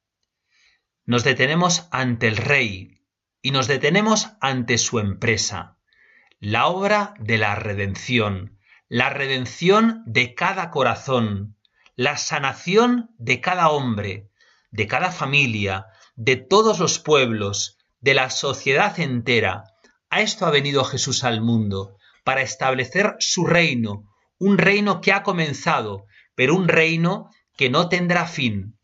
Nos 1.06 1.24
detenemos 1.24 1.88
ante 1.92 2.28
el 2.28 2.38
Rey 2.38 3.02
y 3.42 3.52
nos 3.52 3.68
detenemos 3.68 4.30
ante 4.40 4.78
su 4.78 5.00
empresa, 5.00 5.78
la 6.40 6.68
obra 6.68 7.14
de 7.20 7.38
la 7.38 7.56
redención, 7.56 8.58
la 8.88 9.10
redención 9.10 10.04
de 10.06 10.34
cada 10.34 10.72
corazón, 10.72 11.58
la 11.96 12.18
sanación 12.18 13.12
de 13.18 13.42
cada 13.42 13.70
hombre, 13.70 14.32
de 14.72 14.88
cada 14.88 15.12
familia, 15.12 15.88
de 16.16 16.38
todos 16.38 16.80
los 16.80 16.98
pueblos, 16.98 17.78
de 18.00 18.14
la 18.14 18.30
sociedad 18.30 19.00
entera. 19.00 19.64
A 20.10 20.22
esto 20.22 20.46
ha 20.46 20.52
venido 20.52 20.84
Jesús 20.86 21.24
al 21.24 21.42
mundo, 21.42 21.98
para 22.24 22.42
establecer 22.42 23.16
su 23.20 23.46
reino, 23.46 24.15
un 24.46 24.60
reino 24.60 25.02
que 25.02 25.12
ha 25.12 25.24
comenzado, 25.24 26.06
pero 26.36 26.54
un 26.54 26.68
reino 26.68 27.32
que 27.58 27.72
no 27.72 27.90
tendrá 27.90 28.28
fin. 28.28 28.78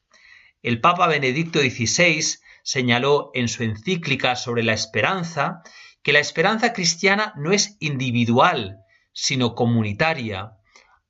El 0.63 0.82
Papa 0.82 1.06
Benedicto 1.06 1.60
XVI 1.60 2.39
señaló 2.63 3.30
en 3.36 3.47
su 3.47 3.62
encíclica 3.62 4.36
sobre 4.36 4.63
la 4.63 4.74
esperanza 4.74 5.62
que 6.02 6.13
la 6.13 6.19
esperanza 6.19 6.74
cristiana 6.74 7.34
no 7.38 7.52
es 7.52 7.78
individual, 7.80 8.80
sino 9.13 9.54
comunitaria. 9.54 10.54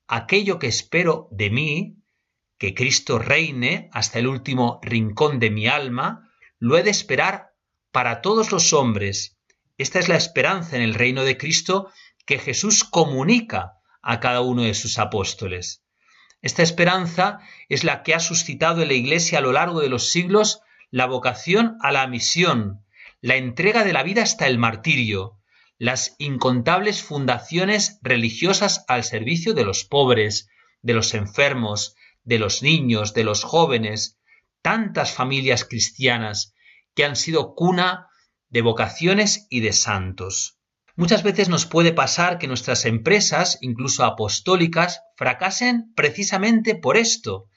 Aquello 0.05 0.59
que 0.59 0.67
espero 0.67 1.29
de 1.31 1.49
mí, 1.49 1.95
que 2.57 2.73
Cristo 2.73 3.19
reine 3.19 3.89
hasta 3.93 4.19
el 4.19 4.27
último 4.27 4.81
rincón 4.83 5.39
de 5.39 5.49
mi 5.49 5.67
alma, 5.67 6.29
lo 6.59 6.77
he 6.77 6.83
de 6.83 6.91
esperar 6.91 7.53
para 7.93 8.19
todos 8.19 8.51
los 8.51 8.73
hombres. 8.73 9.39
Esta 9.77 9.99
es 9.99 10.09
la 10.09 10.17
esperanza 10.17 10.75
en 10.75 10.81
el 10.81 10.93
reino 10.93 11.23
de 11.23 11.37
Cristo 11.37 11.89
que 12.25 12.37
Jesús 12.37 12.83
comunica 12.83 13.77
a 14.01 14.19
cada 14.19 14.41
uno 14.41 14.63
de 14.63 14.73
sus 14.73 14.99
apóstoles. 14.99 15.83
Esta 16.41 16.63
esperanza 16.63 17.39
es 17.69 17.83
la 17.83 18.03
que 18.03 18.15
ha 18.15 18.19
suscitado 18.19 18.81
en 18.81 18.87
la 18.87 18.95
Iglesia 18.95 19.37
a 19.37 19.41
lo 19.41 19.51
largo 19.51 19.79
de 19.81 19.89
los 19.89 20.09
siglos 20.09 20.61
la 20.89 21.05
vocación 21.05 21.77
a 21.81 21.91
la 21.91 22.07
misión, 22.07 22.83
la 23.21 23.35
entrega 23.35 23.83
de 23.83 23.93
la 23.93 24.03
vida 24.03 24.23
hasta 24.23 24.47
el 24.47 24.57
martirio, 24.57 25.37
las 25.77 26.15
incontables 26.17 27.03
fundaciones 27.03 27.99
religiosas 28.01 28.85
al 28.87 29.03
servicio 29.03 29.53
de 29.53 29.63
los 29.63 29.83
pobres, 29.83 30.49
de 30.81 30.93
los 30.93 31.13
enfermos, 31.13 31.95
de 32.23 32.39
los 32.39 32.61
niños, 32.61 33.13
de 33.13 33.23
los 33.23 33.43
jóvenes, 33.43 34.19
tantas 34.61 35.11
familias 35.11 35.65
cristianas 35.65 36.53
que 36.95 37.05
han 37.05 37.15
sido 37.15 37.55
cuna 37.55 38.07
de 38.49 38.61
vocaciones 38.61 39.47
y 39.49 39.61
de 39.61 39.73
santos. 39.73 40.59
Muchas 40.95 41.23
veces 41.23 41.47
nos 41.47 41.65
puede 41.65 41.93
pasar 41.93 42.37
que 42.37 42.47
nuestras 42.47 42.85
empresas, 42.85 43.57
incluso 43.61 44.03
apostólicas, 44.03 45.01
fracasen 45.15 45.93
precisamente 45.95 46.75
por 46.75 46.97
esto, 46.97 47.47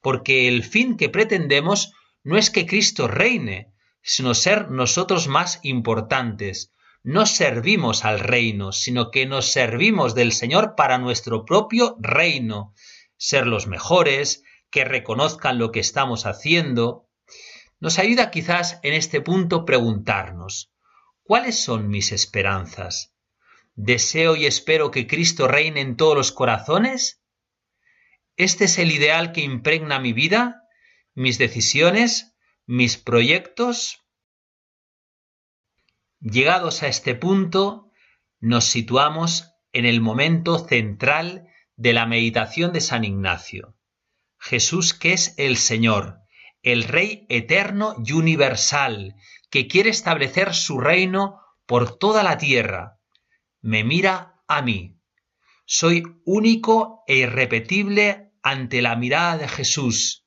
porque 0.00 0.48
el 0.48 0.62
fin 0.62 0.96
que 0.96 1.08
pretendemos 1.08 1.92
no 2.22 2.36
es 2.36 2.50
que 2.50 2.66
Cristo 2.66 3.08
reine, 3.08 3.72
sino 4.02 4.34
ser 4.34 4.70
nosotros 4.70 5.28
más 5.28 5.60
importantes. 5.62 6.72
No 7.02 7.26
servimos 7.26 8.04
al 8.04 8.20
reino, 8.20 8.72
sino 8.72 9.10
que 9.10 9.26
nos 9.26 9.52
servimos 9.52 10.14
del 10.14 10.32
Señor 10.32 10.74
para 10.76 10.98
nuestro 10.98 11.44
propio 11.44 11.96
reino, 12.00 12.72
ser 13.16 13.46
los 13.46 13.66
mejores, 13.66 14.42
que 14.70 14.84
reconozcan 14.84 15.58
lo 15.58 15.70
que 15.70 15.80
estamos 15.80 16.26
haciendo. 16.26 17.08
Nos 17.80 17.98
ayuda 17.98 18.30
quizás 18.30 18.78
en 18.82 18.94
este 18.94 19.20
punto 19.20 19.64
preguntarnos, 19.64 20.73
¿cuáles 21.24 21.58
son 21.58 21.88
mis 21.88 22.12
esperanzas? 22.12 23.14
¿Deseo 23.74 24.36
y 24.36 24.46
espero 24.46 24.92
que 24.92 25.08
Cristo 25.08 25.48
reine 25.48 25.80
en 25.80 25.96
todos 25.96 26.16
los 26.16 26.30
corazones? 26.30 27.20
¿Este 28.36 28.64
es 28.64 28.78
el 28.78 28.92
ideal 28.92 29.32
que 29.32 29.40
impregna 29.40 29.98
mi 29.98 30.12
vida, 30.12 30.62
mis 31.14 31.38
decisiones, 31.38 32.36
mis 32.66 32.96
proyectos? 32.96 34.04
Llegados 36.20 36.82
a 36.82 36.88
este 36.88 37.14
punto, 37.14 37.90
nos 38.38 38.64
situamos 38.64 39.52
en 39.72 39.86
el 39.86 40.00
momento 40.00 40.58
central 40.58 41.48
de 41.76 41.92
la 41.92 42.06
meditación 42.06 42.72
de 42.72 42.80
San 42.80 43.04
Ignacio. 43.04 43.76
Jesús 44.38 44.94
que 44.94 45.14
es 45.14 45.34
el 45.38 45.56
Señor, 45.56 46.20
el 46.62 46.84
Rey 46.84 47.26
eterno 47.28 47.96
y 48.04 48.12
universal, 48.12 49.16
que 49.54 49.68
quiere 49.68 49.90
establecer 49.90 50.52
su 50.52 50.80
reino 50.80 51.38
por 51.64 51.96
toda 51.96 52.24
la 52.24 52.38
tierra. 52.38 52.98
Me 53.60 53.84
mira 53.84 54.42
a 54.48 54.62
mí. 54.62 54.98
Soy 55.64 56.02
único 56.24 57.04
e 57.06 57.18
irrepetible 57.18 58.32
ante 58.42 58.82
la 58.82 58.96
mirada 58.96 59.38
de 59.38 59.46
Jesús. 59.46 60.26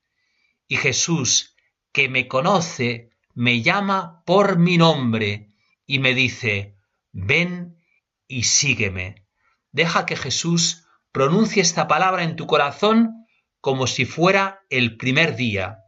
Y 0.66 0.78
Jesús, 0.78 1.58
que 1.92 2.08
me 2.08 2.30
conoce, 2.30 3.10
me 3.34 3.62
llama 3.62 4.24
por 4.26 4.60
mi 4.60 4.78
nombre 4.78 5.52
y 5.86 6.00
me 6.00 6.14
dice, 6.14 6.78
ven 7.12 7.84
y 8.30 8.44
sígueme. 8.44 9.28
Deja 9.74 10.06
que 10.06 10.16
Jesús 10.16 10.86
pronuncie 11.12 11.62
esta 11.62 11.90
palabra 11.90 12.24
en 12.24 12.38
tu 12.38 12.48
corazón 12.48 13.28
como 13.60 13.88
si 13.88 14.06
fuera 14.06 14.62
el 14.70 14.96
primer 14.96 15.36
día, 15.36 15.80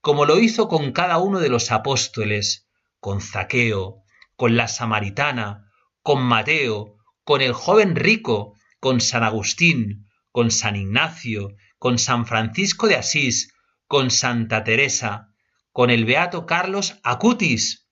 como 0.00 0.26
lo 0.26 0.38
hizo 0.38 0.68
con 0.68 0.92
cada 0.92 1.18
uno 1.18 1.40
de 1.40 1.48
los 1.48 1.72
apóstoles, 1.72 2.63
con 3.04 3.20
Zaqueo, 3.20 4.02
con 4.34 4.56
la 4.56 4.66
samaritana, 4.66 5.70
con 6.00 6.22
Mateo, 6.22 6.96
con 7.22 7.42
el 7.42 7.52
joven 7.52 7.96
rico, 7.96 8.54
con 8.80 9.02
San 9.02 9.22
Agustín, 9.22 10.08
con 10.32 10.50
San 10.50 10.74
Ignacio, 10.74 11.54
con 11.78 11.98
San 11.98 12.24
Francisco 12.24 12.86
de 12.86 12.96
Asís, 12.96 13.52
con 13.86 14.10
Santa 14.10 14.64
Teresa, 14.64 15.34
con 15.70 15.90
el 15.90 16.06
beato 16.06 16.46
Carlos 16.46 16.98
Acutis, 17.02 17.90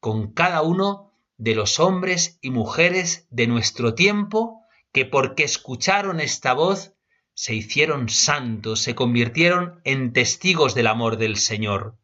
con 0.00 0.32
cada 0.32 0.62
uno 0.62 1.12
de 1.36 1.54
los 1.54 1.78
hombres 1.78 2.40
y 2.42 2.50
mujeres 2.50 3.28
de 3.30 3.46
nuestro 3.46 3.94
tiempo 3.94 4.64
que 4.92 5.06
porque 5.06 5.44
escucharon 5.44 6.18
esta 6.18 6.52
voz 6.52 6.94
se 7.32 7.54
hicieron 7.54 8.08
santos, 8.08 8.80
se 8.80 8.96
convirtieron 8.96 9.80
en 9.84 10.12
testigos 10.12 10.74
del 10.74 10.88
amor 10.88 11.16
del 11.16 11.36
Señor. 11.36 11.96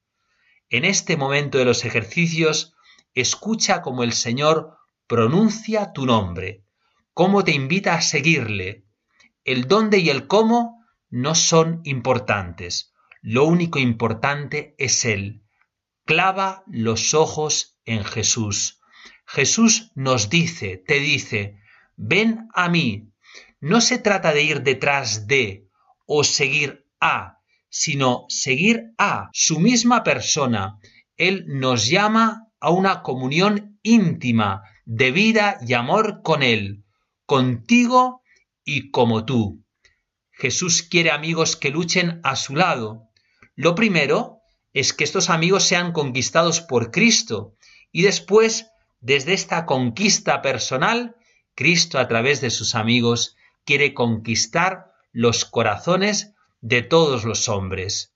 En 0.71 0.85
este 0.85 1.17
momento 1.17 1.59
de 1.59 1.65
los 1.65 1.85
ejercicios, 1.85 2.75
escucha 3.15 3.83
cómo 3.83 4.03
el 4.03 4.13
Señor 4.13 4.77
pronuncia 5.07 5.93
tu 5.93 6.07
nombre, 6.07 6.65
cómo 7.13 7.45
te 7.45 7.53
invita 7.53 7.95
a 7.95 8.03
seguirle. 8.03 8.85
El 9.45 9.69
dónde 9.69 9.99
y 9.99 10.11
el 10.11 10.27
cómo 10.27 10.85
no 11.11 11.35
son 11.35 11.81
importantes. 11.85 12.93
Lo 13.21 13.45
único 13.45 13.79
importante 13.79 14.75
es 14.79 15.05
Él. 15.05 15.43
Clava 16.05 16.65
los 16.67 17.15
ojos 17.15 17.79
en 17.85 18.05
Jesús. 18.05 18.81
Jesús 19.27 19.93
nos 19.95 20.29
dice, 20.29 20.77
te 20.77 20.95
dice, 20.99 21.59
ven 21.97 22.49
a 22.55 22.69
mí. 22.69 23.11
No 23.61 23.81
se 23.81 23.99
trata 23.99 24.33
de 24.33 24.43
ir 24.43 24.63
detrás 24.63 25.27
de 25.27 25.69
o 26.07 26.25
seguir 26.25 26.87
a, 27.01 27.34
sino 27.77 28.27
seguir 28.29 28.93
a 28.99 29.31
su 29.33 29.59
misma 29.59 30.05
persona. 30.05 30.79
Él 31.17 31.45
nos 31.49 31.89
llama 31.89 32.47
a 32.61 32.71
una 32.71 33.03
comunión 33.03 33.81
íntima 33.83 34.63
de 34.85 35.11
vida 35.11 35.59
y 35.67 35.73
amor 35.73 36.23
con 36.23 36.45
Él, 36.45 36.85
contigo 37.27 38.23
y 38.65 38.93
como 38.93 39.25
tú. 39.25 39.65
Jesús 40.31 40.85
quiere 40.85 41.11
amigos 41.11 41.57
que 41.57 41.71
luchen 41.71 42.21
a 42.23 42.37
su 42.37 42.55
lado. 42.55 43.09
Lo 43.57 43.75
primero 43.75 44.39
es 44.73 44.93
que 44.93 45.03
estos 45.03 45.29
amigos 45.29 45.65
sean 45.65 45.91
conquistados 45.91 46.61
por 46.61 46.93
Cristo 46.93 47.57
y 47.91 48.03
después, 48.03 48.69
desde 49.01 49.33
esta 49.35 49.67
conquista 49.67 50.43
personal, 50.43 51.17
Cristo 51.57 51.99
a 51.99 52.07
través 52.07 52.41
de 52.41 52.51
sus 52.51 52.77
amigos 52.77 53.37
quiere 53.65 53.95
conquistar 53.95 54.93
los 55.11 55.45
corazones 55.45 56.34
de 56.65 56.81
todos 56.81 57.25
los 57.25 57.51
hombres. 57.51 58.15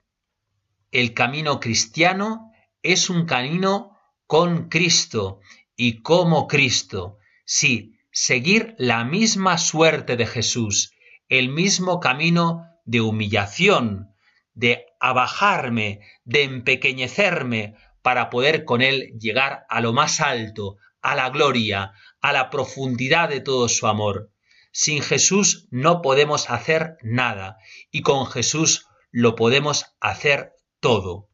El 0.89 1.13
camino 1.13 1.59
cristiano 1.59 2.51
es 2.81 3.11
un 3.11 3.27
camino 3.27 3.95
con 4.25 4.69
Cristo 4.69 5.39
y 5.75 6.01
como 6.01 6.47
Cristo. 6.47 7.19
Sí, 7.45 7.99
seguir 8.11 8.73
la 8.79 9.05
misma 9.05 9.59
suerte 9.59 10.17
de 10.17 10.25
Jesús, 10.25 10.93
el 11.27 11.49
mismo 11.49 11.99
camino 11.99 12.65
de 12.85 13.01
humillación, 13.01 14.15
de 14.55 14.87
abajarme, 14.99 15.99
de 16.23 16.41
empequeñecerme, 16.41 17.75
para 18.01 18.31
poder 18.31 18.65
con 18.65 18.81
Él 18.81 19.13
llegar 19.19 19.67
a 19.69 19.79
lo 19.79 19.93
más 19.93 20.21
alto, 20.21 20.77
a 21.03 21.13
la 21.13 21.29
gloria, 21.29 21.91
a 22.19 22.33
la 22.33 22.49
profundidad 22.49 23.29
de 23.29 23.41
todo 23.41 23.69
su 23.69 23.85
amor. 23.85 24.31
Sin 24.71 25.01
Jesús 25.01 25.67
no 25.71 26.01
podemos 26.01 26.49
hacer 26.49 26.97
nada 27.01 27.57
y 27.91 28.01
con 28.01 28.25
Jesús 28.27 28.87
lo 29.11 29.35
podemos 29.35 29.95
hacer 29.99 30.53
todo. 30.79 31.29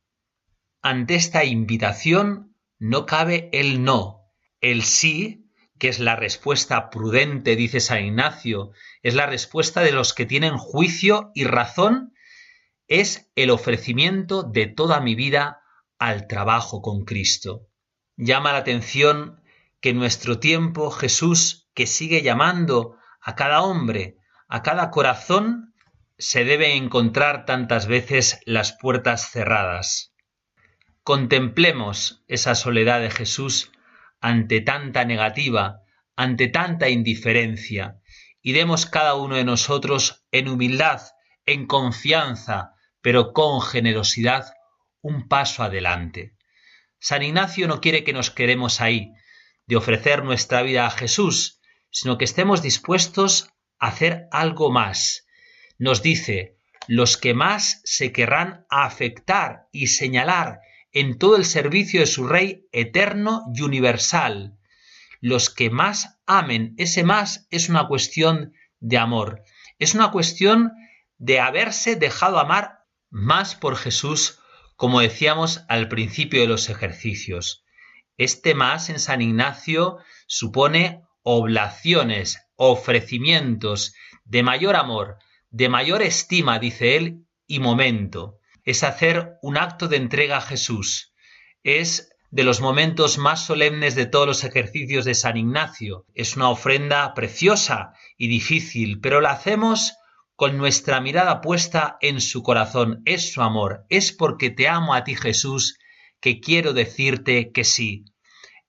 Ante 0.81 1.15
esta 1.15 1.43
invitación 1.43 2.55
no 2.79 3.05
cabe 3.05 3.49
el 3.53 3.83
no. 3.83 4.21
El 4.61 4.83
sí, 4.83 5.49
que 5.77 5.89
es 5.89 5.99
la 5.99 6.15
respuesta 6.15 6.89
prudente, 6.89 7.55
dice 7.55 7.79
San 7.79 8.05
Ignacio, 8.05 8.71
es 9.03 9.13
la 9.13 9.25
respuesta 9.25 9.81
de 9.81 9.91
los 9.91 10.13
que 10.13 10.25
tienen 10.25 10.57
juicio 10.57 11.31
y 11.35 11.43
razón, 11.43 12.13
es 12.87 13.31
el 13.35 13.49
ofrecimiento 13.49 14.43
de 14.43 14.67
toda 14.67 15.01
mi 15.01 15.15
vida 15.15 15.61
al 15.97 16.27
trabajo 16.27 16.81
con 16.81 17.03
Cristo. 17.03 17.67
Llama 18.15 18.53
la 18.53 18.59
atención 18.59 19.41
que 19.81 19.89
en 19.89 19.97
nuestro 19.97 20.39
tiempo 20.39 20.91
Jesús, 20.91 21.69
que 21.73 21.87
sigue 21.87 22.21
llamando 22.21 22.97
a 23.25 23.33
cada 23.33 23.63
hombre, 23.63 24.17
a 24.47 24.61
cada 24.61 24.91
corazón, 24.91 25.73
se 26.19 26.45
debe 26.45 26.75
encontrar 26.75 27.45
tantas 27.45 27.87
veces 27.87 28.39
las 28.45 28.73
puertas 28.73 29.31
cerradas. 29.31 30.13
Contemplemos 31.01 32.23
esa 32.27 32.53
soledad 32.53 33.01
de 33.01 33.09
Jesús 33.09 33.71
ante 34.21 34.61
tanta 34.61 35.05
negativa, 35.05 35.81
ante 36.15 36.47
tanta 36.49 36.89
indiferencia, 36.89 37.99
y 38.43 38.53
demos 38.53 38.85
cada 38.85 39.15
uno 39.15 39.35
de 39.35 39.43
nosotros 39.43 40.23
en 40.31 40.47
humildad, 40.47 41.01
en 41.47 41.65
confianza, 41.65 42.73
pero 43.01 43.33
con 43.33 43.59
generosidad, 43.59 44.53
un 45.01 45.27
paso 45.27 45.63
adelante. 45.63 46.35
San 46.99 47.23
Ignacio 47.23 47.67
no 47.67 47.81
quiere 47.81 48.03
que 48.03 48.13
nos 48.13 48.29
quedemos 48.29 48.81
ahí, 48.81 49.13
de 49.65 49.77
ofrecer 49.77 50.23
nuestra 50.23 50.61
vida 50.61 50.85
a 50.85 50.91
Jesús, 50.91 51.59
sino 51.95 52.17
que 52.17 52.25
estemos 52.25 52.61
dispuestos 52.61 53.53
a 53.79 53.87
hacer 53.87 54.27
algo 54.31 54.69
más. 54.69 55.27
Nos 55.79 56.01
dice, 56.01 56.57
los 56.89 57.15
que 57.15 57.33
más 57.33 57.79
se 57.85 58.11
querrán 58.11 58.65
afectar 58.69 59.69
y 59.71 59.87
señalar 59.87 60.59
en 60.91 61.17
todo 61.17 61.37
el 61.37 61.45
servicio 61.45 62.01
de 62.01 62.05
su 62.05 62.27
Rey 62.27 62.67
eterno 62.73 63.43
y 63.55 63.61
universal. 63.61 64.57
Los 65.21 65.49
que 65.49 65.69
más 65.69 66.19
amen, 66.25 66.73
ese 66.77 67.05
más 67.05 67.47
es 67.49 67.69
una 67.69 67.87
cuestión 67.87 68.51
de 68.81 68.97
amor, 68.97 69.43
es 69.79 69.95
una 69.95 70.11
cuestión 70.11 70.73
de 71.17 71.39
haberse 71.39 71.95
dejado 71.95 72.39
amar 72.39 72.79
más 73.09 73.55
por 73.55 73.77
Jesús, 73.77 74.39
como 74.75 74.99
decíamos 74.99 75.63
al 75.69 75.87
principio 75.87 76.41
de 76.41 76.47
los 76.47 76.67
ejercicios. 76.69 77.63
Este 78.17 78.53
más 78.53 78.89
en 78.89 78.99
San 78.99 79.21
Ignacio 79.21 79.99
supone 80.27 81.04
oblaciones, 81.27 82.37
ofrecimientos 82.55 83.95
de 84.25 84.43
mayor 84.43 84.75
amor, 84.75 85.17
de 85.49 85.69
mayor 85.69 86.03
estima, 86.03 86.59
dice 86.59 86.95
él, 86.95 87.25
y 87.47 87.59
momento. 87.59 88.37
Es 88.63 88.83
hacer 88.83 89.33
un 89.41 89.57
acto 89.57 89.87
de 89.87 89.97
entrega 89.97 90.37
a 90.37 90.41
Jesús. 90.41 91.13
Es 91.63 92.11
de 92.29 92.43
los 92.43 92.61
momentos 92.61 93.17
más 93.17 93.43
solemnes 93.43 93.95
de 93.95 94.05
todos 94.05 94.27
los 94.27 94.43
ejercicios 94.43 95.03
de 95.03 95.15
San 95.15 95.35
Ignacio. 95.35 96.05
Es 96.13 96.35
una 96.35 96.49
ofrenda 96.49 97.11
preciosa 97.15 97.93
y 98.17 98.27
difícil, 98.27 99.01
pero 99.01 99.19
la 99.19 99.31
hacemos 99.31 99.95
con 100.35 100.57
nuestra 100.57 101.01
mirada 101.01 101.41
puesta 101.41 101.97
en 102.01 102.21
su 102.21 102.43
corazón. 102.43 103.01
Es 103.05 103.33
su 103.33 103.41
amor. 103.41 103.85
Es 103.89 104.11
porque 104.11 104.51
te 104.51 104.67
amo 104.67 104.93
a 104.93 105.03
ti, 105.03 105.15
Jesús, 105.15 105.79
que 106.19 106.39
quiero 106.39 106.73
decirte 106.73 107.51
que 107.51 107.63
sí. 107.63 108.05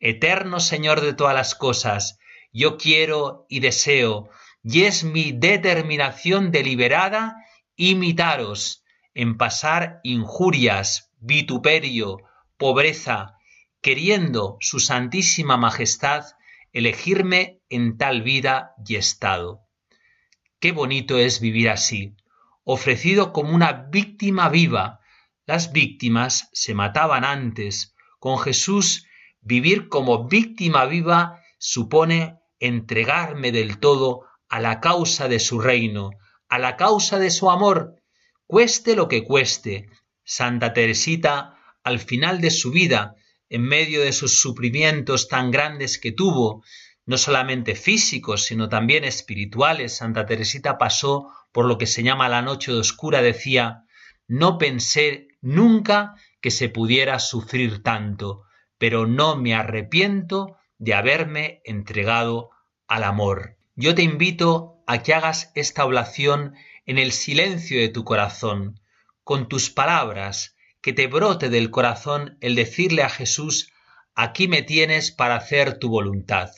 Eterno 0.01 0.59
Señor 0.59 1.03
de 1.03 1.13
todas 1.13 1.35
las 1.35 1.55
cosas, 1.55 2.19
yo 2.53 2.77
quiero 2.77 3.47
y 3.49 3.61
deseo, 3.61 4.29
y 4.63 4.85
es 4.85 5.05
mi 5.05 5.33
determinación 5.33 6.51
deliberada 6.51 7.37
imitaros 7.77 8.83
en 9.15 9.37
pasar 9.37 10.01
injurias, 10.03 11.13
vituperio, 11.19 12.19
pobreza, 12.57 13.35
queriendo 13.81 14.57
su 14.61 14.81
santísima 14.81 15.57
majestad 15.57 16.25
elegirme 16.73 17.61
en 17.71 17.97
tal 17.97 18.23
vida 18.23 18.75
y 18.87 18.97
estado. 18.97 19.63
Qué 20.61 20.73
bonito 20.73 21.19
es 21.19 21.41
vivir 21.41 21.71
así, 21.71 22.17
ofrecido 22.65 23.33
como 23.33 23.55
una 23.55 23.73
víctima 23.73 24.49
viva, 24.49 25.01
las 25.47 25.73
víctimas 25.73 26.51
se 26.53 26.75
mataban 26.75 27.25
antes. 27.25 27.95
Con 28.19 28.39
Jesús, 28.39 29.07
vivir 29.41 29.89
como 29.89 30.27
víctima 30.27 30.87
viva 30.87 31.41
supone 31.59 32.39
entregarme 32.61 33.53
del 33.53 33.79
todo 33.79 34.23
a 34.49 34.61
la 34.61 34.81
causa 34.81 35.29
de 35.29 35.41
su 35.41 35.61
reino, 35.61 36.11
a 36.49 36.59
la 36.59 36.77
causa 36.77 37.19
de 37.19 37.31
su 37.31 37.51
amor, 37.51 37.97
cueste 38.47 38.97
lo 38.97 39.09
que 39.09 39.25
cueste. 39.25 39.89
Santa 40.25 40.73
Teresita, 40.73 41.59
al 41.83 41.99
final 41.99 42.41
de 42.41 42.51
su 42.51 42.71
vida, 42.71 43.15
en 43.49 43.63
medio 43.63 44.03
de 44.03 44.13
sus 44.13 44.41
sufrimientos 44.41 45.29
tan 45.29 45.51
grandes 45.51 45.99
que 45.99 46.13
tuvo, 46.13 46.65
no 47.05 47.17
solamente 47.17 47.77
físicos, 47.77 48.45
sino 48.45 48.69
también 48.69 49.05
espirituales, 49.05 49.97
Santa 49.97 50.27
Teresita 50.27 50.79
pasó 50.79 51.31
por 51.53 51.67
lo 51.67 51.79
que 51.79 51.87
se 51.87 52.03
llama 52.03 52.29
la 52.29 52.43
noche 52.43 52.73
oscura, 52.73 53.23
decía, 53.23 53.85
no 54.27 54.59
pensé 54.59 55.29
nunca 55.41 56.15
que 56.41 56.51
se 56.51 56.69
pudiera 56.69 57.21
sufrir 57.21 57.83
tanto, 57.83 58.43
pero 58.79 59.07
no 59.07 59.37
me 59.37 59.55
arrepiento 59.55 60.57
de 60.79 60.95
haberme 60.95 61.61
entregado 61.65 62.51
al 62.87 63.05
amor. 63.05 63.57
Yo 63.75 63.95
te 63.95 64.03
invito 64.03 64.83
a 64.87 65.03
que 65.03 65.15
hagas 65.15 65.51
esta 65.55 65.85
oblación 65.85 66.55
en 66.87 66.99
el 66.99 67.13
silencio 67.13 67.81
de 67.81 67.89
tu 67.89 68.05
corazón, 68.05 68.81
con 69.25 69.49
tus 69.49 69.71
palabras, 69.71 70.57
que 70.81 70.93
te 70.93 71.09
brote 71.09 71.49
del 71.51 71.71
corazón 71.71 72.39
el 72.41 72.55
decirle 72.55 73.03
a 73.03 73.09
Jesús, 73.09 73.73
aquí 74.15 74.47
me 74.47 74.63
tienes 74.63 75.11
para 75.11 75.37
hacer 75.37 75.79
tu 75.79 75.89
voluntad. 75.89 76.51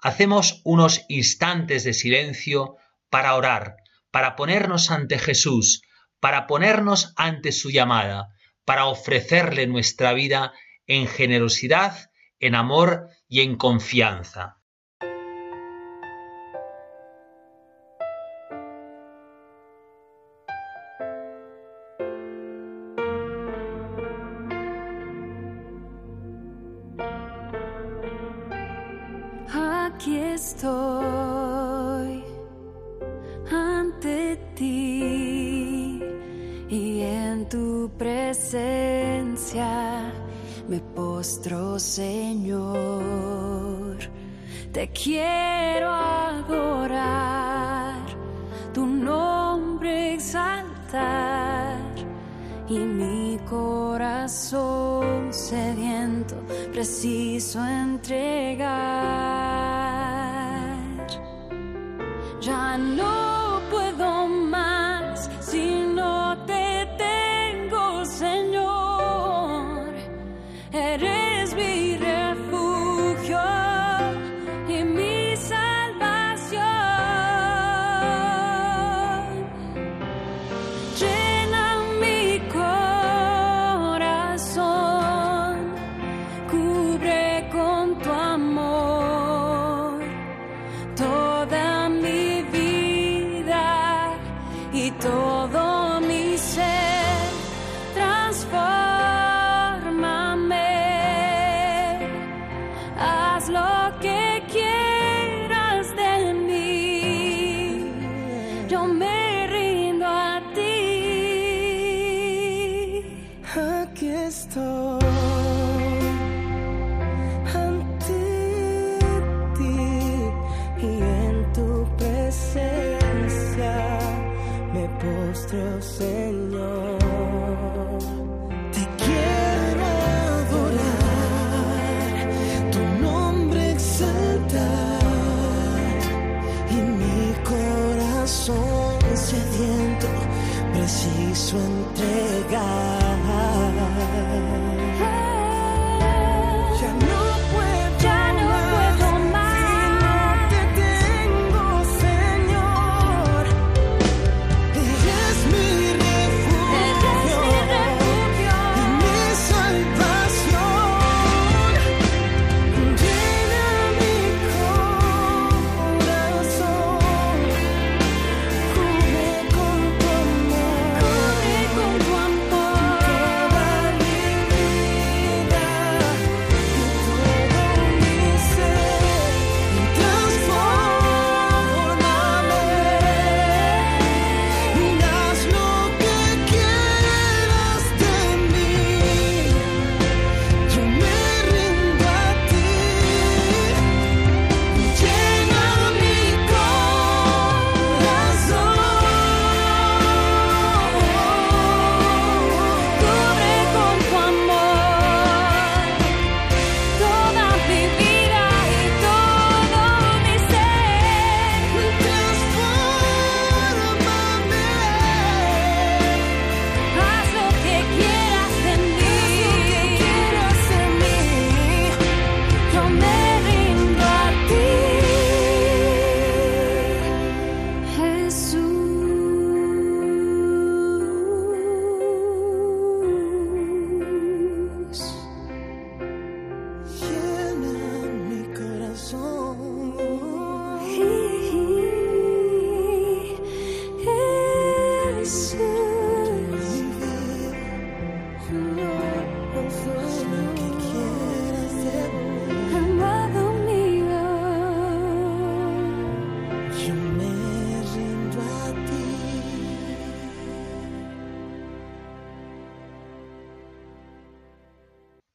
Hacemos 0.00 0.60
unos 0.64 1.04
instantes 1.08 1.84
de 1.84 1.94
silencio 1.94 2.76
para 3.10 3.34
orar, 3.34 3.76
para 4.10 4.34
ponernos 4.34 4.90
ante 4.90 5.18
Jesús, 5.18 5.82
para 6.18 6.46
ponernos 6.46 7.12
ante 7.16 7.52
su 7.52 7.70
llamada, 7.70 8.28
para 8.64 8.86
ofrecerle 8.86 9.66
nuestra 9.66 10.12
vida 10.12 10.52
en 10.86 11.06
generosidad, 11.06 12.09
en 12.40 12.54
amor 12.54 13.08
y 13.28 13.40
en 13.40 13.56
confianza. 13.56 14.59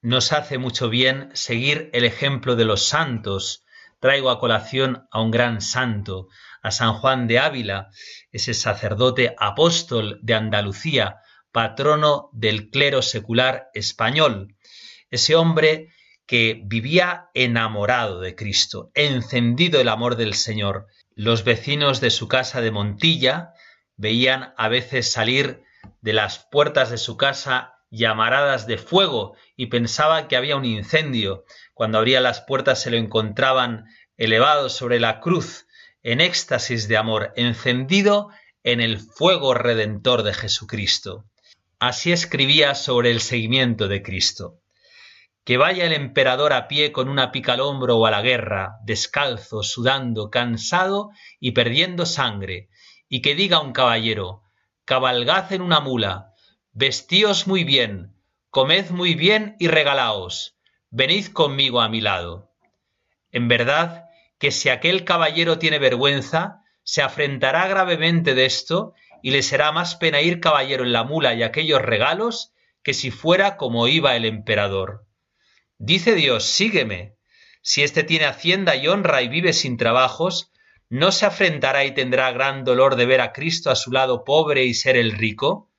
Nos 0.05 0.33
hace 0.33 0.59
mucho 0.59 0.87
bien 0.87 1.31
seguir 1.33 1.89
el 1.91 2.05
ejemplo 2.05 2.55
de 2.55 2.63
los 2.63 2.87
santos. 2.87 3.65
Traigo 3.99 4.29
a 4.29 4.39
colación 4.39 5.07
a 5.09 5.19
un 5.19 5.31
gran 5.31 5.61
santo, 5.61 6.27
a 6.61 6.69
San 6.69 6.93
Juan 6.93 7.25
de 7.25 7.39
Ávila, 7.39 7.89
ese 8.31 8.53
sacerdote 8.53 9.33
apóstol 9.39 10.19
de 10.21 10.35
Andalucía, 10.35 11.21
patrono 11.51 12.29
del 12.33 12.69
clero 12.69 13.01
secular 13.01 13.69
español, 13.73 14.55
ese 15.09 15.35
hombre 15.35 15.89
que 16.27 16.61
vivía 16.63 17.31
enamorado 17.33 18.21
de 18.21 18.35
Cristo, 18.35 18.91
encendido 18.93 19.81
el 19.81 19.89
amor 19.89 20.17
del 20.17 20.35
Señor. 20.35 20.85
Los 21.15 21.43
vecinos 21.43 21.99
de 21.99 22.11
su 22.11 22.27
casa 22.27 22.61
de 22.61 22.69
Montilla 22.69 23.53
veían 23.97 24.53
a 24.55 24.67
veces 24.67 25.11
salir 25.11 25.63
de 26.01 26.13
las 26.13 26.45
puertas 26.51 26.91
de 26.91 26.99
su 26.99 27.17
casa 27.17 27.74
llamaradas 27.95 28.67
de 28.67 28.77
fuego 28.77 29.35
y 29.55 29.67
pensaban 29.67 30.27
que 30.27 30.35
había 30.35 30.55
un 30.55 30.65
incendio. 30.65 31.45
Cuando 31.73 31.97
abría 31.97 32.21
las 32.21 32.41
puertas 32.41 32.81
se 32.81 32.91
lo 32.91 32.97
encontraban 32.97 33.85
elevado 34.17 34.69
sobre 34.69 34.99
la 34.99 35.19
cruz, 35.19 35.67
en 36.03 36.21
éxtasis 36.21 36.87
de 36.87 36.97
amor, 36.97 37.33
encendido 37.35 38.29
en 38.63 38.79
el 38.79 38.99
fuego 38.99 39.53
redentor 39.53 40.23
de 40.23 40.33
Jesucristo. 40.33 41.25
Así 41.79 42.11
escribía 42.11 42.75
sobre 42.75 43.11
el 43.11 43.21
seguimiento 43.21 43.87
de 43.87 44.01
Cristo. 44.01 44.61
Que 45.43 45.57
vaya 45.57 45.85
el 45.85 45.93
emperador 45.93 46.53
a 46.53 46.67
pie 46.67 46.91
con 46.91 47.09
una 47.09 47.31
pica 47.31 47.53
al 47.53 47.61
hombro 47.61 47.97
o 47.97 48.05
a 48.05 48.11
la 48.11 48.21
guerra, 48.21 48.77
descalzo, 48.83 49.63
sudando, 49.63 50.29
cansado 50.29 51.09
y 51.39 51.51
perdiendo 51.51 52.05
sangre, 52.05 52.69
y 53.09 53.21
que 53.21 53.35
diga 53.35 53.59
un 53.59 53.71
caballero, 53.71 54.43
cabalgad 54.85 55.51
en 55.53 55.61
una 55.61 55.79
mula, 55.79 56.34
vestíos 56.77 57.47
muy 57.47 57.63
bien, 57.63 58.13
comed 58.49 58.89
muy 58.89 59.15
bien 59.15 59.55
y 59.59 59.69
regalaos, 59.69 60.57
venid 60.89 61.27
conmigo 61.27 61.79
a 61.79 61.87
mi 61.87 62.01
lado. 62.01 62.51
En 63.31 63.47
verdad 63.47 64.09
que 64.39 64.51
si 64.51 64.67
aquel 64.67 65.05
caballero 65.05 65.57
tiene 65.57 65.79
vergüenza, 65.79 66.63
se 66.83 67.01
afrentará 67.01 67.65
gravemente 67.69 68.35
de 68.35 68.43
esto 68.43 68.93
y 69.23 69.31
le 69.31 69.41
será 69.41 69.71
más 69.71 69.95
pena 69.95 70.19
ir 70.19 70.41
caballero 70.41 70.83
en 70.83 70.91
la 70.91 71.05
mula 71.05 71.33
y 71.33 71.43
aquellos 71.43 71.81
regalos 71.81 72.51
que 72.83 72.93
si 72.93 73.09
fuera 73.09 73.55
como 73.55 73.87
iba 73.87 74.17
el 74.17 74.25
emperador. 74.25 75.05
Dice 75.77 76.13
Dios, 76.13 76.43
sígueme. 76.43 77.15
Si 77.61 77.83
éste 77.83 78.03
tiene 78.03 78.25
hacienda 78.25 78.75
y 78.75 78.89
honra 78.89 79.21
y 79.21 79.29
vive 79.29 79.53
sin 79.53 79.77
trabajos, 79.77 80.51
¿no 80.89 81.13
se 81.13 81.25
afrentará 81.25 81.85
y 81.85 81.93
tendrá 81.93 82.33
gran 82.33 82.65
dolor 82.65 82.97
de 82.97 83.05
ver 83.05 83.21
a 83.21 83.31
Cristo 83.31 83.71
a 83.71 83.75
su 83.75 83.93
lado 83.93 84.25
pobre 84.25 84.65
y 84.65 84.73
ser 84.73 84.97
el 84.97 85.13
rico? 85.13 85.71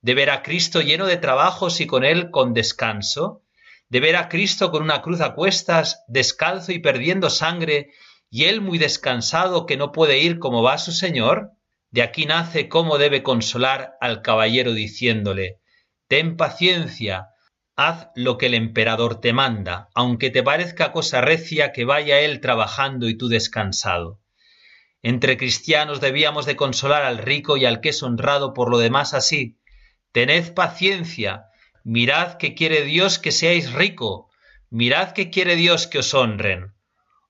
¿De 0.00 0.14
ver 0.14 0.30
a 0.30 0.42
Cristo 0.42 0.80
lleno 0.80 1.06
de 1.06 1.16
trabajos 1.16 1.80
y 1.80 1.86
con 1.86 2.04
él 2.04 2.30
con 2.30 2.54
descanso? 2.54 3.42
¿De 3.88 4.00
ver 4.00 4.16
a 4.16 4.28
Cristo 4.28 4.70
con 4.70 4.82
una 4.82 5.02
cruz 5.02 5.20
a 5.20 5.34
cuestas, 5.34 6.04
descalzo 6.08 6.72
y 6.72 6.78
perdiendo 6.78 7.30
sangre, 7.30 7.90
y 8.30 8.44
él 8.44 8.60
muy 8.60 8.78
descansado 8.78 9.66
que 9.66 9.76
no 9.76 9.90
puede 9.92 10.18
ir 10.18 10.38
como 10.38 10.62
va 10.62 10.78
su 10.78 10.92
Señor? 10.92 11.52
De 11.90 12.02
aquí 12.02 12.26
nace 12.26 12.68
cómo 12.68 12.98
debe 12.98 13.22
consolar 13.22 13.96
al 14.00 14.22
caballero 14.22 14.72
diciéndole, 14.72 15.60
Ten 16.06 16.36
paciencia, 16.36 17.28
haz 17.76 18.08
lo 18.14 18.38
que 18.38 18.46
el 18.46 18.54
emperador 18.54 19.20
te 19.20 19.32
manda, 19.32 19.88
aunque 19.94 20.30
te 20.30 20.42
parezca 20.42 20.92
cosa 20.92 21.20
recia 21.20 21.72
que 21.72 21.84
vaya 21.84 22.20
él 22.20 22.40
trabajando 22.40 23.08
y 23.08 23.16
tú 23.16 23.28
descansado. 23.28 24.20
Entre 25.02 25.36
cristianos 25.36 26.00
debíamos 26.00 26.44
de 26.44 26.56
consolar 26.56 27.04
al 27.04 27.18
rico 27.18 27.56
y 27.56 27.64
al 27.64 27.80
que 27.80 27.90
es 27.90 28.02
honrado 28.02 28.52
por 28.52 28.70
lo 28.70 28.78
demás 28.78 29.14
así. 29.14 29.58
Tened 30.12 30.54
paciencia, 30.54 31.50
mirad 31.84 32.38
que 32.38 32.54
quiere 32.54 32.82
Dios 32.82 33.18
que 33.18 33.32
seáis 33.32 33.72
rico, 33.72 34.30
mirad 34.70 35.12
que 35.12 35.30
quiere 35.30 35.56
Dios 35.56 35.86
que 35.86 35.98
os 35.98 36.14
honren. 36.14 36.74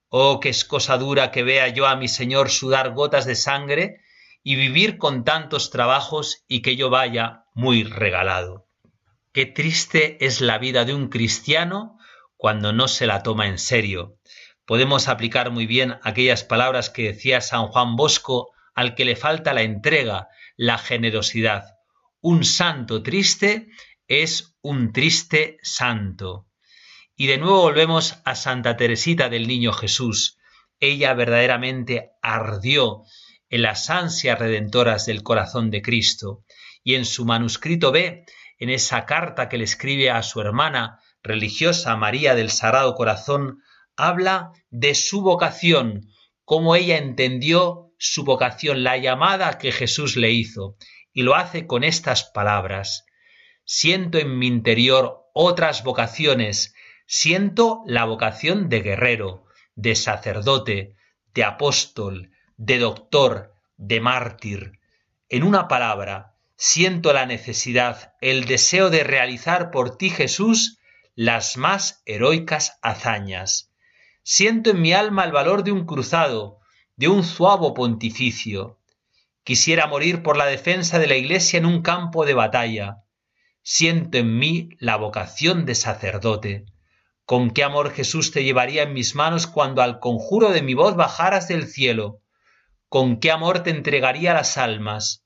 Oh, 0.09 0.41
que 0.41 0.49
es 0.49 0.65
cosa 0.65 0.97
dura 0.97 1.31
que 1.31 1.43
vea 1.43 1.69
yo 1.69 1.87
a 1.87 1.97
mi 1.97 2.09
Señor 2.09 2.51
sudar 2.51 2.95
gotas 2.95 3.27
de 3.27 3.35
sangre 3.35 4.01
y 4.43 4.57
vivir 4.57 4.97
con 4.97 5.25
tantos 5.25 5.71
trabajos 5.71 6.45
y 6.49 6.63
que 6.63 6.77
yo 6.77 6.89
vaya 6.89 7.45
muy 7.55 7.85
regalado. 7.85 8.67
Qué 9.33 9.45
triste 9.45 10.25
es 10.25 10.41
la 10.41 10.59
vida 10.59 10.85
de 10.85 10.95
un 10.95 11.09
cristiano 11.09 11.99
cuando 12.37 12.73
no 12.73 12.89
se 12.89 13.07
la 13.07 13.23
toma 13.23 13.47
en 13.47 13.59
serio. 13.59 14.19
Podemos 14.65 15.09
aplicar 15.09 15.51
muy 15.51 15.67
bien 15.67 15.99
aquellas 16.03 16.45
palabras 16.45 16.89
que 16.89 17.13
decía 17.13 17.41
San 17.41 17.69
Juan 17.69 17.97
Bosco 17.97 18.51
al 18.75 18.95
que 18.95 19.05
le 19.05 19.17
falta 19.17 19.53
la 19.53 19.63
entrega, 19.63 20.29
la 20.57 20.79
generosidad. 20.79 21.78
Un 22.21 22.43
santo 22.45 23.01
triste 23.01 23.69
es 24.09 24.57
un 24.61 24.93
triste 24.93 25.59
santo. 25.63 26.49
Y 27.15 27.29
de 27.29 27.39
nuevo 27.39 27.61
volvemos 27.61 28.17
a 28.25 28.35
Santa 28.35 28.77
Teresita 28.77 29.29
del 29.29 29.47
Niño 29.47 29.73
Jesús. 29.73 30.37
Ella 30.81 31.15
verdaderamente 31.15 32.11
ardió 32.21 33.05
en 33.49 33.63
las 33.63 33.89
ansias 33.89 34.37
redentoras 34.37 35.07
del 35.07 35.23
corazón 35.23 35.71
de 35.71 35.81
Cristo. 35.81 36.45
Y 36.83 36.97
en 36.97 37.05
su 37.05 37.25
manuscrito 37.25 37.93
ve, 37.93 38.25
en 38.59 38.71
esa 38.71 39.07
carta 39.07 39.49
que 39.49 39.59
le 39.59 39.65
escribe 39.65 40.11
a 40.11 40.25
su 40.25 40.41
hermana 40.41 40.99
religiosa 41.23 41.95
María 41.97 42.35
del 42.35 42.51
Sagrado 42.51 42.97
Corazón, 42.97 43.63
habla 43.97 44.51
de 44.71 44.97
su 44.97 45.23
vocación, 45.23 46.09
cómo 46.45 46.75
ella 46.75 46.99
entendió 46.99 47.93
su 47.97 48.25
vocación, 48.25 48.83
la 48.83 48.97
llamada 48.97 49.59
que 49.59 49.71
Jesús 49.71 50.17
le 50.17 50.33
hizo, 50.33 50.77
y 51.19 51.23
lo 51.23 51.35
hace 51.35 51.67
con 51.67 51.83
estas 51.83 52.23
palabras. 52.23 53.05
Siento 53.65 54.19
en 54.19 54.39
mi 54.39 54.47
interior 54.47 55.25
otras 55.35 55.83
vocaciones, 55.83 56.77
siento 57.09 57.83
la 57.87 58.05
vocación 58.05 58.69
de 58.69 58.83
guerrero, 58.83 59.45
de 59.75 59.97
sacerdote, 59.97 60.95
de 61.35 61.43
apóstol, 61.43 62.31
de 62.57 62.79
doctor, 62.79 63.53
de 63.77 64.01
mártir. 64.01 64.79
En 65.29 65.43
una 65.43 65.67
palabra, 65.67 66.37
siento 66.55 67.13
la 67.13 67.27
necesidad, 67.27 68.15
el 68.21 68.45
deseo 68.45 68.89
de 68.89 69.03
realizar 69.03 69.73
por 69.73 69.97
ti, 69.97 70.11
Jesús, 70.11 70.79
las 71.17 71.57
más 71.57 72.01
heroicas 72.07 72.79
hazañas. 72.81 73.73
Siento 74.23 74.71
en 74.71 74.81
mi 74.81 74.93
alma 74.93 75.25
el 75.25 75.33
valor 75.33 75.65
de 75.65 75.73
un 75.73 75.85
cruzado, 75.85 76.61
de 76.95 77.09
un 77.09 77.25
zuavo 77.25 77.75
pontificio. 77.75 78.78
Quisiera 79.49 79.87
morir 79.87 80.23
por 80.23 80.37
la 80.37 80.45
defensa 80.45 80.99
de 80.99 81.07
la 81.07 81.17
Iglesia 81.17 81.57
en 81.57 81.65
un 81.65 81.81
campo 81.81 82.27
de 82.27 82.35
batalla. 82.35 82.99
Siento 83.63 84.19
en 84.19 84.39
mí 84.39 84.69
la 84.79 84.97
vocación 84.97 85.65
de 85.65 85.75
sacerdote. 85.75 86.67
Con 87.25 87.53
qué 87.53 87.65
amor 87.65 87.95
Jesús 87.95 88.31
te 88.31 88.45
llevaría 88.45 88.83
en 88.83 88.93
mis 88.93 89.15
manos 89.15 89.47
cuando 89.47 89.81
al 89.81 90.01
conjuro 90.01 90.51
de 90.51 90.61
mi 90.61 90.75
voz 90.75 90.97
bajaras 90.97 91.49
del 91.49 91.67
cielo 91.67 92.21
con 92.91 93.21
qué 93.21 93.31
amor 93.31 93.63
te 93.63 93.71
entregaría 93.71 94.35
las 94.35 94.59
almas. 94.59 95.25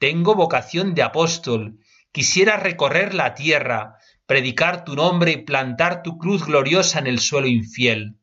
Tengo 0.00 0.34
vocación 0.34 0.96
de 0.96 1.04
apóstol, 1.04 1.78
quisiera 2.10 2.56
recorrer 2.56 3.14
la 3.14 3.34
tierra, 3.34 3.94
predicar 4.26 4.84
tu 4.84 4.96
nombre 4.96 5.30
y 5.30 5.44
plantar 5.44 6.02
tu 6.02 6.18
cruz 6.18 6.46
gloriosa 6.46 6.98
en 6.98 7.06
el 7.06 7.20
suelo 7.20 7.46
infiel. 7.46 8.16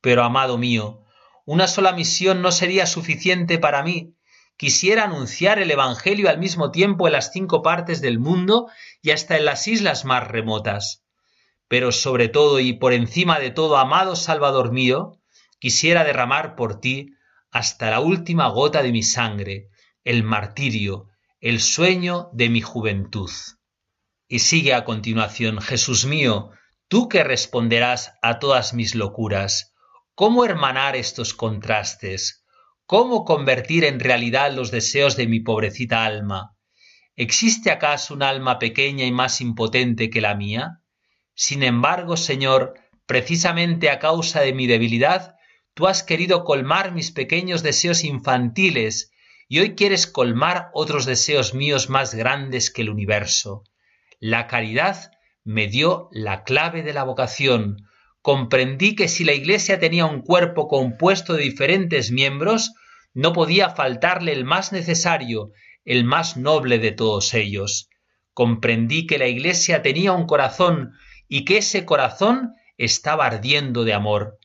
Pero, 0.00 0.22
amado 0.22 0.58
mío, 0.58 1.02
una 1.44 1.66
sola 1.66 1.90
misión 1.90 2.40
no 2.40 2.52
sería 2.52 2.86
suficiente 2.86 3.58
para 3.58 3.82
mí. 3.82 4.14
Quisiera 4.56 5.04
anunciar 5.04 5.58
el 5.58 5.70
Evangelio 5.70 6.30
al 6.30 6.38
mismo 6.38 6.70
tiempo 6.70 7.06
en 7.06 7.14
las 7.14 7.32
cinco 7.32 7.62
partes 7.62 8.00
del 8.00 8.18
mundo 8.18 8.68
y 9.02 9.10
hasta 9.10 9.36
en 9.36 9.44
las 9.44 9.66
islas 9.66 10.04
más 10.04 10.28
remotas. 10.28 11.04
Pero 11.66 11.90
sobre 11.90 12.28
todo 12.28 12.60
y 12.60 12.72
por 12.72 12.92
encima 12.92 13.40
de 13.40 13.50
todo, 13.50 13.76
amado 13.78 14.14
Salvador 14.14 14.70
mío, 14.70 15.20
quisiera 15.58 16.04
derramar 16.04 16.54
por 16.54 16.78
ti 16.78 17.14
hasta 17.50 17.90
la 17.90 18.00
última 18.00 18.48
gota 18.48 18.82
de 18.82 18.92
mi 18.92 19.02
sangre, 19.02 19.70
el 20.04 20.22
martirio, 20.22 21.08
el 21.40 21.60
sueño 21.60 22.28
de 22.32 22.48
mi 22.48 22.60
juventud. 22.60 23.30
Y 24.28 24.38
sigue 24.38 24.72
a 24.74 24.84
continuación, 24.84 25.60
Jesús 25.60 26.06
mío, 26.06 26.50
tú 26.88 27.08
que 27.08 27.24
responderás 27.24 28.12
a 28.22 28.38
todas 28.38 28.72
mis 28.72 28.94
locuras, 28.94 29.74
¿cómo 30.14 30.44
hermanar 30.44 30.96
estos 30.96 31.34
contrastes? 31.34 32.43
¿Cómo 32.86 33.24
convertir 33.24 33.84
en 33.84 34.00
realidad 34.00 34.52
los 34.52 34.70
deseos 34.70 35.16
de 35.16 35.26
mi 35.26 35.40
pobrecita 35.40 36.04
alma? 36.04 36.56
¿Existe 37.16 37.70
acaso 37.70 38.14
un 38.14 38.22
alma 38.22 38.58
pequeña 38.58 39.04
y 39.04 39.12
más 39.12 39.40
impotente 39.40 40.10
que 40.10 40.20
la 40.20 40.34
mía? 40.34 40.80
Sin 41.34 41.62
embargo, 41.62 42.16
Señor, 42.16 42.74
precisamente 43.06 43.90
a 43.90 43.98
causa 43.98 44.40
de 44.40 44.52
mi 44.52 44.66
debilidad, 44.66 45.34
Tú 45.74 45.88
has 45.88 46.04
querido 46.04 46.44
colmar 46.44 46.92
mis 46.92 47.10
pequeños 47.10 47.64
deseos 47.64 48.04
infantiles 48.04 49.10
y 49.48 49.58
hoy 49.58 49.74
quieres 49.74 50.06
colmar 50.06 50.70
otros 50.72 51.04
deseos 51.04 51.52
míos 51.52 51.90
más 51.90 52.14
grandes 52.14 52.70
que 52.70 52.82
el 52.82 52.90
universo. 52.90 53.64
La 54.20 54.46
caridad 54.46 55.10
me 55.42 55.66
dio 55.66 56.08
la 56.12 56.44
clave 56.44 56.82
de 56.82 56.92
la 56.92 57.02
vocación. 57.02 57.88
Comprendí 58.24 58.96
que 58.96 59.08
si 59.08 59.22
la 59.22 59.34
Iglesia 59.34 59.78
tenía 59.78 60.06
un 60.06 60.22
cuerpo 60.22 60.66
compuesto 60.66 61.34
de 61.34 61.42
diferentes 61.42 62.10
miembros, 62.10 62.72
no 63.12 63.34
podía 63.34 63.68
faltarle 63.68 64.32
el 64.32 64.46
más 64.46 64.72
necesario, 64.72 65.50
el 65.84 66.04
más 66.04 66.38
noble 66.38 66.78
de 66.78 66.90
todos 66.90 67.34
ellos. 67.34 67.90
Comprendí 68.32 69.06
que 69.06 69.18
la 69.18 69.26
Iglesia 69.26 69.82
tenía 69.82 70.12
un 70.12 70.26
corazón 70.26 70.94
y 71.28 71.44
que 71.44 71.58
ese 71.58 71.84
corazón 71.84 72.54
estaba 72.78 73.26
ardiendo 73.26 73.84
de 73.84 73.92
amor. 73.92 74.38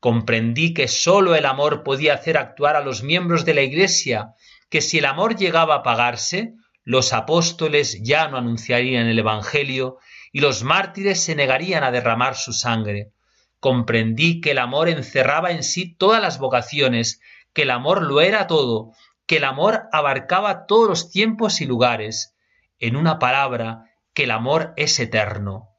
Comprendí 0.00 0.72
que 0.72 0.88
sólo 0.88 1.34
el 1.34 1.44
amor 1.44 1.82
podía 1.82 2.14
hacer 2.14 2.38
actuar 2.38 2.74
a 2.74 2.80
los 2.80 3.02
miembros 3.02 3.44
de 3.44 3.52
la 3.52 3.60
Iglesia, 3.60 4.30
que 4.70 4.80
si 4.80 4.96
el 4.96 5.04
amor 5.04 5.36
llegaba 5.36 5.74
a 5.74 5.78
apagarse, 5.80 6.54
los 6.84 7.12
apóstoles 7.12 8.00
ya 8.02 8.28
no 8.28 8.38
anunciarían 8.38 9.08
el 9.08 9.18
Evangelio 9.18 9.98
y 10.32 10.40
los 10.40 10.62
mártires 10.62 11.20
se 11.20 11.34
negarían 11.34 11.84
a 11.84 11.90
derramar 11.90 12.34
su 12.34 12.54
sangre. 12.54 13.12
Comprendí 13.60 14.40
que 14.40 14.52
el 14.52 14.58
amor 14.58 14.88
encerraba 14.88 15.50
en 15.50 15.62
sí 15.62 15.94
todas 15.94 16.20
las 16.20 16.38
vocaciones, 16.38 17.20
que 17.52 17.62
el 17.62 17.70
amor 17.70 18.02
lo 18.02 18.20
era 18.20 18.46
todo, 18.46 18.92
que 19.26 19.38
el 19.38 19.44
amor 19.44 19.84
abarcaba 19.92 20.66
todos 20.66 20.88
los 20.88 21.10
tiempos 21.10 21.60
y 21.60 21.66
lugares. 21.66 22.34
En 22.78 22.96
una 22.96 23.18
palabra, 23.18 23.90
que 24.14 24.24
el 24.24 24.30
amor 24.30 24.72
es 24.76 24.98
eterno. 25.00 25.70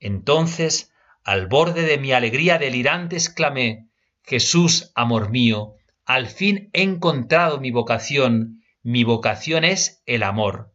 Entonces, 0.00 0.92
al 1.24 1.46
borde 1.46 1.82
de 1.82 1.98
mi 1.98 2.12
alegría 2.12 2.58
delirante, 2.58 3.16
exclamé, 3.16 3.88
Jesús, 4.22 4.92
amor 4.94 5.30
mío, 5.30 5.74
al 6.04 6.26
fin 6.26 6.70
he 6.72 6.82
encontrado 6.82 7.60
mi 7.60 7.70
vocación, 7.70 8.62
mi 8.82 9.04
vocación 9.04 9.64
es 9.64 10.02
el 10.06 10.22
amor. 10.22 10.72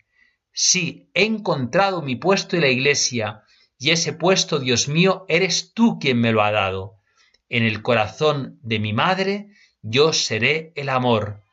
Sí, 0.51 1.09
he 1.15 1.25
encontrado 1.25 2.01
mi 2.03 2.15
puesto 2.15 2.55
en 2.55 2.61
la 2.61 2.67
iglesia, 2.69 3.43
y 3.83 3.91
ese 3.91 4.13
puesto, 4.13 4.59
Dios 4.59 4.87
mío, 4.87 5.25
eres 5.27 5.73
tú 5.73 5.99
quien 5.99 6.17
me 6.17 6.31
lo 6.31 6.41
ha 6.41 6.51
dado. 6.51 7.01
En 7.49 7.63
el 7.63 7.81
corazón 7.81 8.57
de 8.61 8.79
mi 8.79 8.93
madre 8.93 9.49
yo 9.81 10.13
seré 10.13 10.71
el 10.77 10.87
amor. 10.87 11.43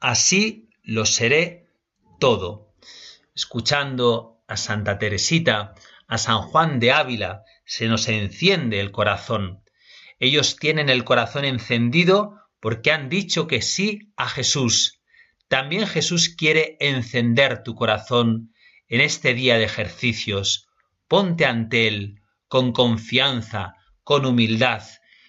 Así 0.00 0.70
lo 0.82 1.04
seré 1.04 1.66
todo. 2.18 2.72
Escuchando 3.34 4.42
a 4.48 4.56
Santa 4.56 4.98
Teresita, 4.98 5.74
a 6.08 6.16
San 6.16 6.40
Juan 6.40 6.80
de 6.80 6.92
Ávila, 6.92 7.44
se 7.66 7.86
nos 7.86 8.08
enciende 8.08 8.80
el 8.80 8.90
corazón. 8.90 9.62
Ellos 10.18 10.56
tienen 10.56 10.88
el 10.88 11.04
corazón 11.04 11.44
encendido 11.44 12.38
porque 12.60 12.92
han 12.92 13.10
dicho 13.10 13.46
que 13.46 13.60
sí 13.60 14.10
a 14.16 14.26
Jesús. 14.26 15.02
También 15.48 15.86
Jesús 15.86 16.30
quiere 16.30 16.78
encender 16.80 17.62
tu 17.62 17.74
corazón 17.74 18.54
en 18.88 19.02
este 19.02 19.34
día 19.34 19.58
de 19.58 19.64
ejercicios. 19.64 20.70
Ponte 21.12 21.44
ante 21.44 21.88
Él 21.88 22.22
con 22.48 22.72
confianza, 22.72 23.74
con 24.02 24.24
humildad, 24.24 24.82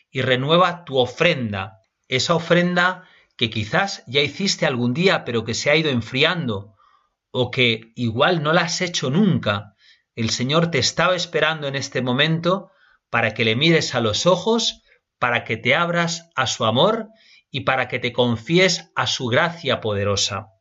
y 0.10 0.22
renueva 0.22 0.86
tu 0.86 0.98
ofrenda, 0.98 1.82
esa 2.08 2.36
ofrenda 2.36 3.04
que 3.36 3.50
quizás 3.50 4.02
ya 4.08 4.22
hiciste 4.22 4.66
algún 4.66 4.94
día 4.94 5.26
pero 5.26 5.44
que 5.44 5.54
se 5.54 5.70
ha 5.70 5.76
ido 5.76 5.90
enfriando, 5.90 6.74
o 7.32 7.52
que 7.52 7.92
igual 7.96 8.44
no 8.44 8.54
la 8.54 8.62
has 8.62 8.80
hecho 8.80 9.10
nunca. 9.10 9.76
El 10.16 10.30
Señor 10.30 10.72
te 10.72 10.78
estaba 10.78 11.18
esperando 11.18 11.68
en 11.68 11.76
este 11.76 12.02
momento 12.02 12.72
para 13.10 13.34
que 13.34 13.44
le 13.44 13.58
mires 13.58 13.94
a 13.94 14.00
los 14.00 14.26
ojos, 14.26 14.84
para 15.20 15.44
que 15.44 15.58
te 15.58 15.76
abras 15.76 16.30
a 16.34 16.48
su 16.48 16.64
amor 16.64 17.10
y 17.52 17.66
para 17.66 17.90
que 17.90 18.00
te 18.00 18.14
confíes 18.14 18.90
a 18.96 19.06
su 19.06 19.28
gracia 19.28 19.82
poderosa. 19.82 20.53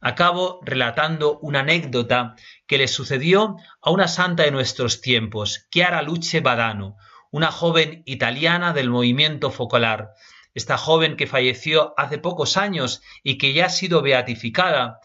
Acabo 0.00 0.60
relatando 0.62 1.38
una 1.40 1.60
anécdota 1.60 2.36
que 2.66 2.78
le 2.78 2.88
sucedió 2.88 3.56
a 3.80 3.90
una 3.90 4.08
santa 4.08 4.42
de 4.42 4.50
nuestros 4.50 5.00
tiempos, 5.00 5.66
Chiara 5.70 6.02
Luce 6.02 6.40
Badano, 6.40 6.96
una 7.30 7.50
joven 7.50 8.02
italiana 8.06 8.72
del 8.72 8.90
movimiento 8.90 9.50
focolar. 9.50 10.10
Esta 10.54 10.78
joven 10.78 11.16
que 11.16 11.26
falleció 11.26 11.94
hace 11.96 12.18
pocos 12.18 12.56
años 12.56 13.02
y 13.22 13.38
que 13.38 13.52
ya 13.52 13.66
ha 13.66 13.70
sido 13.70 14.02
beatificada, 14.02 15.00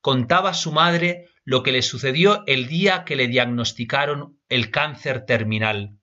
contaba 0.00 0.50
a 0.50 0.54
su 0.54 0.72
madre 0.72 1.28
lo 1.44 1.62
que 1.62 1.72
le 1.72 1.82
sucedió 1.82 2.42
el 2.46 2.66
día 2.66 3.04
que 3.04 3.16
le 3.16 3.28
diagnosticaron 3.28 4.38
el 4.48 4.70
cáncer 4.70 5.26
terminal. 5.26 5.98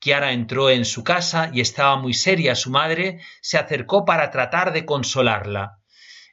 Chiara 0.00 0.32
entró 0.32 0.70
en 0.70 0.84
su 0.84 1.02
casa 1.02 1.50
y 1.52 1.60
estaba 1.60 1.96
muy 1.96 2.14
seria. 2.14 2.54
Su 2.54 2.70
madre 2.70 3.20
se 3.40 3.58
acercó 3.58 4.04
para 4.04 4.30
tratar 4.30 4.72
de 4.72 4.84
consolarla. 4.84 5.78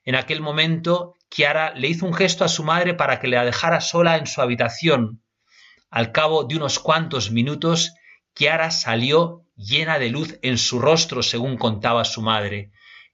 En 0.05 0.15
aquel 0.15 0.41
momento, 0.41 1.15
Chiara 1.33 1.73
le 1.73 1.87
hizo 1.87 2.05
un 2.05 2.13
gesto 2.13 2.45
a 2.45 2.47
su 2.47 2.63
madre 2.63 2.93
para 2.93 3.19
que 3.19 3.27
la 3.27 3.43
dejara 3.43 3.81
sola 3.81 4.17
en 4.17 4.27
su 4.27 4.39
habitación. 4.39 5.23
Al 5.89 6.11
cabo 6.11 6.43
de 6.43 6.57
unos 6.57 6.77
cuantos 6.77 7.31
minutos, 7.31 7.95
Chiara 8.35 8.69
salió 8.69 9.43
llena 9.55 9.97
de 9.97 10.11
luz 10.11 10.37
en 10.43 10.59
su 10.59 10.77
rostro, 10.77 11.23
según 11.23 11.57
contaba 11.57 12.05
su 12.05 12.21
madre. 12.21 12.71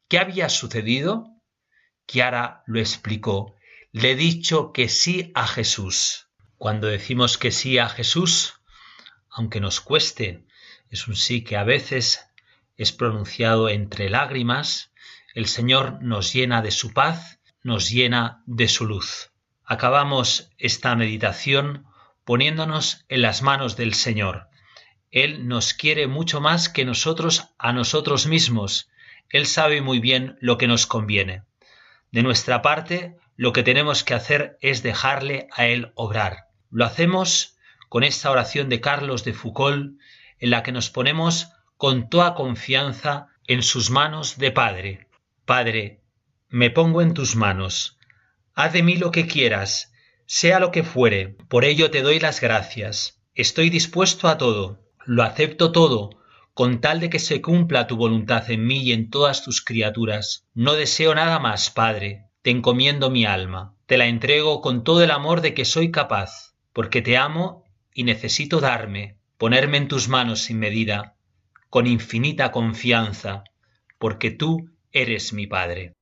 ¿Qué 0.09 0.19
había 0.19 0.49
sucedido? 0.49 1.27
Chiara 2.07 2.61
lo 2.65 2.81
explicó. 2.81 3.55
Le 3.93 4.11
he 4.11 4.15
dicho 4.17 4.73
que 4.73 4.89
sí 4.89 5.31
a 5.33 5.47
Jesús. 5.47 6.27
Cuando 6.57 6.87
decimos 6.87 7.37
que 7.37 7.51
sí 7.51 7.77
a 7.77 7.87
Jesús, 7.87 8.55
aunque 9.29 9.61
nos 9.61 9.79
cueste, 9.79 10.45
es 10.89 11.07
un 11.07 11.15
sí 11.15 11.45
que 11.45 11.55
a 11.55 11.63
veces 11.63 12.27
es 12.75 12.91
pronunciado 12.91 13.69
entre 13.69 14.09
lágrimas, 14.09 14.91
el 15.33 15.47
Señor 15.47 16.01
nos 16.01 16.33
llena 16.33 16.61
de 16.61 16.71
su 16.71 16.93
paz, 16.93 17.38
nos 17.63 17.89
llena 17.89 18.43
de 18.45 18.67
su 18.67 18.85
luz. 18.85 19.31
Acabamos 19.63 20.51
esta 20.57 20.95
meditación 20.95 21.85
poniéndonos 22.23 23.05
en 23.09 23.21
las 23.21 23.41
manos 23.41 23.75
del 23.75 23.93
Señor. 23.93 24.47
Él 25.11 25.47
nos 25.47 25.73
quiere 25.73 26.07
mucho 26.07 26.41
más 26.41 26.69
que 26.69 26.85
nosotros 26.85 27.49
a 27.57 27.73
nosotros 27.73 28.27
mismos. 28.27 28.89
Él 29.29 29.45
sabe 29.45 29.81
muy 29.81 29.99
bien 29.99 30.37
lo 30.39 30.57
que 30.57 30.67
nos 30.67 30.85
conviene. 30.85 31.43
De 32.11 32.23
nuestra 32.23 32.61
parte, 32.61 33.17
lo 33.35 33.53
que 33.53 33.63
tenemos 33.63 34.03
que 34.03 34.13
hacer 34.13 34.57
es 34.61 34.83
dejarle 34.83 35.47
a 35.51 35.65
Él 35.65 35.91
obrar. 35.95 36.47
Lo 36.71 36.85
hacemos 36.85 37.57
con 37.89 38.03
esta 38.03 38.29
oración 38.29 38.69
de 38.69 38.81
Carlos 38.81 39.23
de 39.23 39.33
Foucault, 39.33 39.99
en 40.39 40.49
la 40.49 40.63
que 40.63 40.71
nos 40.71 40.89
ponemos 40.89 41.49
con 41.77 42.09
toda 42.09 42.35
confianza 42.35 43.27
en 43.47 43.63
sus 43.63 43.89
manos 43.89 44.37
de 44.37 44.51
Padre. 44.51 45.07
Padre, 45.45 46.01
me 46.51 46.71
pongo 46.71 47.03
en 47.03 47.13
tus 47.13 47.35
manos. 47.35 47.99
Haz 48.55 48.73
de 48.73 48.81
mí 48.81 48.95
lo 48.95 49.11
que 49.11 49.27
quieras, 49.27 49.93
sea 50.25 50.59
lo 50.59 50.71
que 50.71 50.83
fuere, 50.83 51.35
por 51.47 51.63
ello 51.63 51.91
te 51.91 52.01
doy 52.01 52.19
las 52.19 52.41
gracias. 52.41 53.21
Estoy 53.35 53.69
dispuesto 53.69 54.27
a 54.27 54.39
todo, 54.39 54.79
lo 55.05 55.21
acepto 55.21 55.71
todo, 55.71 56.09
con 56.55 56.81
tal 56.81 56.99
de 56.99 57.11
que 57.11 57.19
se 57.19 57.41
cumpla 57.41 57.85
tu 57.85 57.97
voluntad 57.97 58.49
en 58.49 58.65
mí 58.65 58.79
y 58.79 58.93
en 58.93 59.11
todas 59.11 59.43
tus 59.43 59.63
criaturas. 59.63 60.47
No 60.55 60.73
deseo 60.73 61.13
nada 61.13 61.37
más, 61.37 61.69
Padre, 61.69 62.25
te 62.41 62.49
encomiendo 62.49 63.11
mi 63.11 63.25
alma, 63.25 63.75
te 63.85 63.97
la 63.97 64.07
entrego 64.07 64.61
con 64.61 64.83
todo 64.83 65.03
el 65.03 65.11
amor 65.11 65.41
de 65.41 65.53
que 65.53 65.65
soy 65.65 65.91
capaz, 65.91 66.55
porque 66.73 67.03
te 67.03 67.15
amo 67.15 67.63
y 67.93 68.05
necesito 68.05 68.59
darme, 68.59 69.17
ponerme 69.37 69.77
en 69.77 69.87
tus 69.87 70.09
manos 70.09 70.41
sin 70.41 70.57
medida, 70.57 71.15
con 71.69 71.85
infinita 71.85 72.51
confianza, 72.51 73.43
porque 73.99 74.31
tú 74.31 74.71
eres 74.91 75.31
mi 75.31 75.45
Padre. 75.45 75.93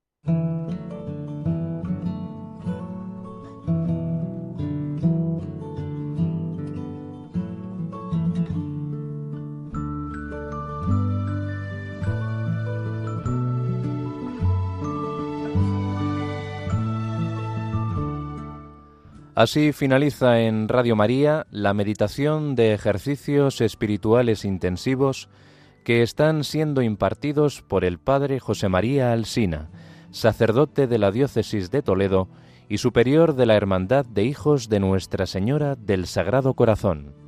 Así 19.38 19.72
finaliza 19.72 20.40
en 20.40 20.68
Radio 20.68 20.96
María 20.96 21.46
la 21.52 21.76
meditación 21.76 22.56
de 22.56 22.74
ejercicios 22.74 23.62
espirituales 23.62 24.44
intensivos 24.44 25.30
que 25.84 26.02
están 26.02 26.44
siendo 26.44 26.82
impartidos 26.82 27.62
por 27.62 27.86
el 27.86 28.00
Padre 28.00 28.40
José 28.40 28.68
María 28.68 29.12
Alsina, 29.12 29.70
sacerdote 30.18 30.88
de 30.88 30.98
la 30.98 31.12
Diócesis 31.12 31.70
de 31.70 31.84
Toledo 31.84 32.28
y 32.68 32.80
superior 32.80 33.36
de 33.36 33.46
la 33.46 33.56
Hermandad 33.56 34.06
de 34.06 34.24
Hijos 34.24 34.68
de 34.68 34.80
Nuestra 34.80 35.28
Señora 35.28 35.76
del 35.76 36.08
Sagrado 36.08 36.56
Corazón. 36.56 37.27